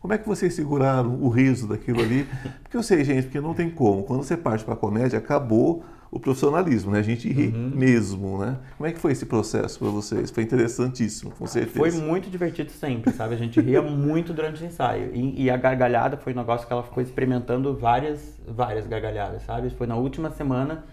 Como 0.00 0.12
é 0.14 0.18
que 0.18 0.26
vocês 0.26 0.54
seguraram 0.54 1.22
o 1.22 1.28
riso 1.28 1.68
daquilo 1.68 2.00
ali? 2.00 2.26
Porque 2.62 2.76
eu 2.76 2.82
sei, 2.82 3.04
gente, 3.04 3.24
porque 3.24 3.40
não 3.40 3.54
tem 3.54 3.70
como. 3.70 4.02
Quando 4.02 4.24
você 4.24 4.36
parte 4.36 4.64
para 4.64 4.74
a 4.74 4.76
comédia, 4.76 5.18
acabou 5.18 5.84
o 6.12 6.20
profissionalismo, 6.20 6.92
né? 6.92 6.98
A 6.98 7.02
gente 7.02 7.26
ri 7.32 7.46
uhum. 7.46 7.70
mesmo, 7.74 8.36
né? 8.36 8.58
Como 8.76 8.86
é 8.86 8.92
que 8.92 8.98
foi 8.98 9.12
esse 9.12 9.24
processo 9.24 9.78
para 9.78 9.88
vocês? 9.88 10.30
Foi 10.30 10.42
interessantíssimo, 10.42 11.30
com 11.30 11.46
certeza. 11.46 11.78
Foi 11.78 11.90
muito 11.90 12.28
divertido 12.28 12.70
sempre, 12.70 13.10
sabe? 13.12 13.34
A 13.34 13.38
gente 13.38 13.58
ria 13.62 13.80
muito 13.80 14.34
durante 14.34 14.62
o 14.62 14.66
ensaio. 14.66 15.10
E, 15.14 15.44
e, 15.44 15.50
a 15.50 15.56
gargalhada 15.56 16.18
foi 16.18 16.34
um 16.34 16.36
negócio 16.36 16.66
que 16.66 16.72
ela 16.72 16.82
ficou 16.82 17.02
experimentando 17.02 17.74
várias, 17.74 18.38
várias 18.46 18.86
gargalhadas, 18.86 19.42
sabe? 19.44 19.70
Foi 19.70 19.86
na 19.86 19.96
última 19.96 20.30
semana 20.30 20.84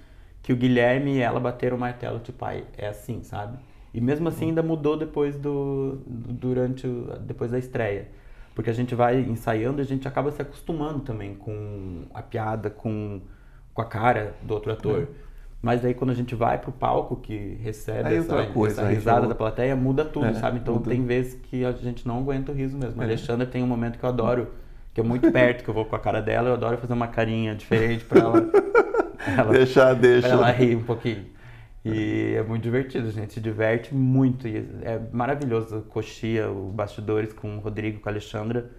que 0.42 0.54
o 0.54 0.56
Guilherme 0.56 1.16
e 1.16 1.20
ela 1.20 1.42
bateram 1.42 1.76
o 1.76 1.80
martelo, 1.80 2.20
tipo, 2.20 2.38
pai, 2.38 2.64
é 2.78 2.88
assim, 2.88 3.22
sabe? 3.22 3.58
E 3.94 4.00
mesmo 4.00 4.30
assim 4.30 4.46
ainda 4.46 4.64
mudou 4.64 4.96
depois 4.96 5.36
do, 5.36 5.98
durante 6.08 6.88
o, 6.88 7.20
depois 7.20 7.52
da 7.52 7.60
estreia. 7.60 8.08
Porque 8.56 8.70
a 8.70 8.74
gente 8.74 8.96
vai 8.96 9.20
ensaiando 9.20 9.82
e 9.82 9.84
a 9.84 9.86
gente 9.86 10.08
acaba 10.08 10.32
se 10.32 10.42
acostumando 10.42 11.02
também 11.02 11.36
com 11.36 12.04
a 12.14 12.22
piada, 12.22 12.70
com 12.70 13.20
com 13.74 13.82
a 13.82 13.86
cara 13.86 14.36
do 14.42 14.54
outro 14.54 14.72
ator. 14.72 15.04
É. 15.04 15.30
Mas 15.62 15.82
daí 15.82 15.94
quando 15.94 16.12
a 16.12 16.14
gente 16.14 16.36
vai 16.36 16.58
pro 16.58 16.72
palco 16.72 17.18
que 17.18 17.58
recebe 17.62 18.16
essa, 18.16 18.46
coisa, 18.48 18.82
essa 18.82 18.90
risada 18.90 19.28
da 19.28 19.36
plateia, 19.36 19.76
muda 19.76 20.06
tudo, 20.06 20.28
é, 20.28 20.34
sabe? 20.34 20.60
Então 20.60 20.76
muda. 20.76 20.90
tem 20.90 21.06
vezes 21.06 21.34
que 21.36 21.66
a 21.66 21.72
gente 21.74 22.08
não 22.08 22.20
aguenta 22.20 22.52
o 22.52 22.56
riso 22.56 22.78
mesmo. 22.78 23.02
É. 23.02 23.06
A 23.06 23.08
Alexandra 23.08 23.46
tem 23.46 23.62
um 23.62 23.68
momento 23.68 24.00
que 24.00 24.06
eu 24.06 24.10
adoro, 24.10 24.48
que 24.94 25.02
é 25.02 25.04
muito 25.04 25.30
perto, 25.34 25.64
que 25.64 25.70
eu 25.70 25.74
vou 25.74 25.86
com 25.86 25.96
a 25.96 26.00
cara 26.00 26.22
dela, 26.22 26.50
eu 26.50 26.54
adoro 26.54 26.78
fazer 26.78 26.94
uma 26.94 27.10
carinha 27.10 27.54
diferente 27.56 28.06
pra 28.06 28.22
ela. 28.22 28.50
ela 29.38 29.52
deixar, 29.52 29.94
deixa. 29.96 30.30
Pra 30.30 30.38
ela 30.38 30.52
rir 30.52 30.78
um 30.78 30.84
pouquinho. 30.84 31.26
E 31.84 32.36
é 32.36 32.44
muito 32.44 32.64
divertido, 32.64 33.08
a 33.08 33.12
gente 33.12 33.34
se 33.34 33.42
diverte 33.42 33.94
muito. 33.94 34.48
E 34.48 34.58
é 34.82 35.00
maravilhoso. 35.12 35.82
Coxia, 35.90 36.50
o 36.50 36.72
Bastidores 36.72 37.34
com 37.34 37.58
o 37.58 37.60
Rodrigo, 37.60 38.00
com 38.00 38.10
a 38.10 38.12
Alexandra. 38.12 38.70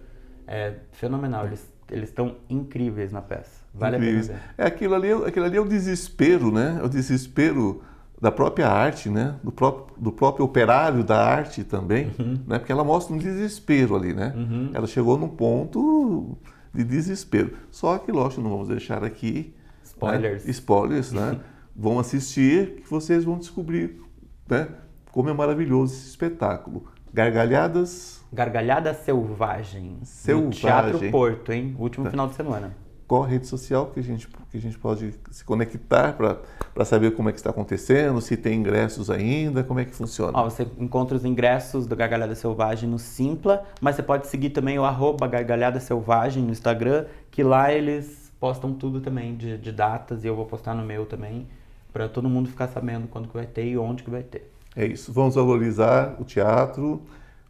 É 0.47 0.73
fenomenal. 0.91 1.45
Eles 1.45 2.09
estão 2.09 2.37
incríveis 2.49 3.11
na 3.11 3.21
peça. 3.21 3.60
Vale 3.73 3.97
incríveis. 3.97 4.29
a 4.29 4.33
pena. 4.33 4.43
É, 4.57 4.65
aquilo, 4.65 4.95
ali, 4.95 5.11
aquilo 5.11 5.45
ali 5.45 5.57
é 5.57 5.61
o 5.61 5.65
desespero, 5.65 6.51
né? 6.51 6.79
É 6.81 6.85
o 6.85 6.89
desespero 6.89 7.81
da 8.19 8.31
própria 8.31 8.69
arte, 8.69 9.09
né? 9.09 9.35
Do 9.43 9.51
próprio, 9.51 9.95
do 9.97 10.11
próprio 10.11 10.45
operário 10.45 11.03
da 11.03 11.25
arte 11.25 11.63
também, 11.63 12.11
uhum. 12.19 12.39
né? 12.45 12.59
Porque 12.59 12.71
ela 12.71 12.83
mostra 12.83 13.15
um 13.15 13.17
desespero 13.17 13.95
ali, 13.95 14.13
né? 14.13 14.33
Uhum. 14.35 14.69
Ela 14.73 14.87
chegou 14.87 15.17
num 15.17 15.29
ponto 15.29 16.37
de 16.73 16.83
desespero. 16.83 17.53
Só 17.69 17.97
que, 17.97 18.11
lógico, 18.11 18.41
não 18.41 18.49
vamos 18.49 18.67
deixar 18.67 19.03
aqui... 19.03 19.55
Spoilers. 19.83 20.45
Né? 20.45 20.51
Spoilers, 20.51 21.11
né? 21.13 21.39
vão 21.75 21.99
assistir 21.99 22.81
que 22.81 22.89
vocês 22.89 23.23
vão 23.23 23.37
descobrir 23.37 24.01
né? 24.49 24.67
como 25.11 25.29
é 25.29 25.33
maravilhoso 25.33 25.93
esse 25.93 26.09
espetáculo. 26.09 26.85
Gargalhadas 27.13 28.21
Gargalhada 28.31 28.93
Selvagem. 28.93 29.97
Selvagem. 30.03 30.61
Teatro 30.61 31.11
Porto, 31.11 31.51
hein? 31.51 31.75
Último 31.77 32.05
tá. 32.05 32.11
final 32.11 32.27
de 32.27 32.35
semana. 32.35 32.73
Qual 33.11 33.23
rede 33.23 33.45
social 33.45 33.87
que 33.87 33.99
a 33.99 34.03
gente, 34.03 34.25
que 34.25 34.57
a 34.57 34.61
gente 34.61 34.79
pode 34.79 35.13
se 35.31 35.43
conectar 35.43 36.13
para 36.13 36.85
saber 36.85 37.11
como 37.11 37.27
é 37.27 37.33
que 37.33 37.39
está 37.39 37.49
acontecendo, 37.49 38.21
se 38.21 38.37
tem 38.37 38.57
ingressos 38.57 39.09
ainda, 39.09 39.65
como 39.65 39.81
é 39.81 39.83
que 39.83 39.93
funciona? 39.93 40.31
Ó, 40.33 40.45
você 40.45 40.65
encontra 40.79 41.17
os 41.17 41.25
ingressos 41.25 41.85
do 41.85 41.93
Gargalhada 41.93 42.33
Selvagem 42.35 42.87
no 42.87 42.97
Simpla, 42.97 43.65
mas 43.81 43.97
você 43.97 44.01
pode 44.01 44.27
seguir 44.27 44.51
também 44.51 44.79
o 44.79 44.85
arroba 44.85 45.27
Gargalhada 45.27 45.77
Selvagem 45.81 46.41
no 46.41 46.53
Instagram, 46.53 47.03
que 47.29 47.43
lá 47.43 47.69
eles 47.73 48.31
postam 48.39 48.73
tudo 48.73 49.01
também 49.01 49.35
de, 49.35 49.57
de 49.57 49.73
datas 49.73 50.23
e 50.23 50.27
eu 50.27 50.35
vou 50.37 50.45
postar 50.45 50.73
no 50.73 50.85
meu 50.85 51.05
também, 51.05 51.49
para 51.91 52.07
todo 52.07 52.29
mundo 52.29 52.47
ficar 52.47 52.69
sabendo 52.69 53.09
quando 53.09 53.27
que 53.27 53.33
vai 53.33 53.45
ter 53.45 53.65
e 53.65 53.77
onde 53.77 54.03
que 54.03 54.09
vai 54.09 54.23
ter. 54.23 54.49
É 54.73 54.85
isso. 54.85 55.11
Vamos 55.11 55.35
valorizar 55.35 56.15
o 56.17 56.23
teatro, 56.23 57.01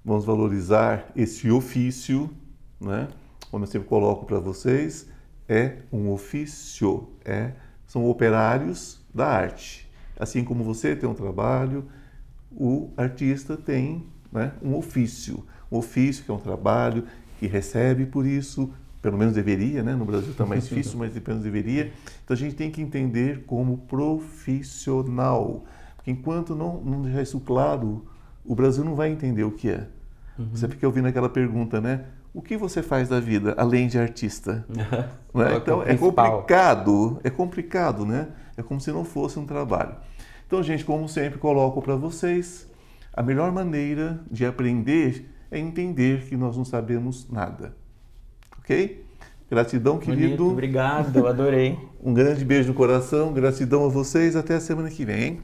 vamos 0.04 0.26
valorizar 0.26 1.12
esse 1.15 1.52
ofício, 1.52 2.32
né? 2.80 3.08
como 3.52 3.63
eu 3.63 3.67
sempre 3.67 3.88
coloco 3.88 4.26
para 4.26 4.39
vocês, 4.39 5.12
é 5.47 5.77
um 5.91 6.10
ofício, 6.10 7.10
é, 7.25 7.51
são 7.88 8.10
operários 8.10 8.99
da 9.13 9.27
arte. 9.27 9.89
Assim 10.19 10.43
como 10.43 10.63
você 10.63 10.95
tem 10.95 11.10
um 11.10 11.13
trabalho, 11.13 11.86
o 12.51 12.89
artista 12.95 13.58
tem 13.58 14.06
né, 14.32 14.54
um 14.62 14.75
ofício. 14.75 15.45
Um 15.71 15.77
ofício 15.77 16.23
que 16.23 16.32
é 16.32 16.34
um 16.34 16.39
trabalho 16.39 17.06
que 17.39 17.47
recebe 17.47 18.06
por 18.06 18.25
isso, 18.25 18.73
pelo 19.01 19.17
menos 19.17 19.34
deveria, 19.34 19.82
né? 19.82 19.95
no 19.95 20.06
Brasil 20.06 20.32
está 20.32 20.45
mais 20.45 20.67
difícil, 20.69 20.97
mas 20.97 21.12
pelo 21.12 21.38
menos 21.38 21.43
deveria. 21.43 21.91
Então 22.23 22.36
a 22.36 22.38
gente 22.38 22.56
tem 22.56 22.69
que 22.69 22.82
entender 22.82 23.45
como 23.45 23.80
profissional. 23.80 25.65
Porque 25.95 26.12
enquanto 26.12 26.56
não, 26.56 26.82
não 26.82 27.01
deixar 27.01 27.21
isso 27.21 27.39
claro 27.39 28.06
o 28.45 28.56
Brasil 28.56 28.84
não 28.84 28.95
vai 28.95 29.10
entender 29.12 29.43
o 29.43 29.51
que 29.51 29.69
é. 29.69 29.88
Uhum. 30.38 30.49
Você 30.54 30.67
fica 30.67 30.86
ouvindo 30.86 31.08
aquela 31.08 31.30
pergunta, 31.30 31.80
né? 31.80 32.06
O 32.34 32.41
que 32.41 32.56
você 32.56 32.82
faz 32.82 33.10
da 33.10 33.20
vida 33.20 33.54
além 33.58 33.88
de 33.88 33.98
artista? 33.98 34.65
né? 35.34 35.56
Então 35.58 35.84
é 35.84 35.96
complicado, 35.98 37.20
é 37.24 37.30
complicado, 37.30 38.06
né? 38.06 38.30
É 38.56 38.63
como 38.63 38.80
se 38.80 38.91
não 38.91 39.04
fosse 39.04 39.38
um 39.38 39.46
trabalho. 39.46 39.96
Então, 40.48 40.62
gente, 40.63 40.84
como 40.84 41.08
sempre 41.08 41.39
coloco 41.39 41.82
para 41.82 41.96
vocês, 41.96 42.70
a 43.13 43.22
melhor 43.22 43.52
maneira 43.52 44.20
de 44.30 44.46
aprender 44.46 45.30
é 45.50 45.60
entender 45.60 46.26
que 46.26 46.38
nós 46.38 46.56
não 46.56 46.63
sabemos 46.63 47.30
nada. 47.30 47.76
Ok? 48.60 49.06
Gratidão, 49.50 49.98
Bonito, 49.98 50.17
querido. 50.17 50.48
Obrigado, 50.50 51.28
adorei. 51.28 51.78
um 52.02 52.13
grande 52.13 52.46
beijo 52.46 52.70
no 52.70 52.74
coração, 52.74 53.34
gratidão 53.34 53.86
a 53.86 53.89
vocês, 53.89 54.36
até 54.36 54.56
a 54.56 54.62
semana 54.62 54.89
que 54.89 55.04
vem. 55.04 55.24
Hein? 55.24 55.41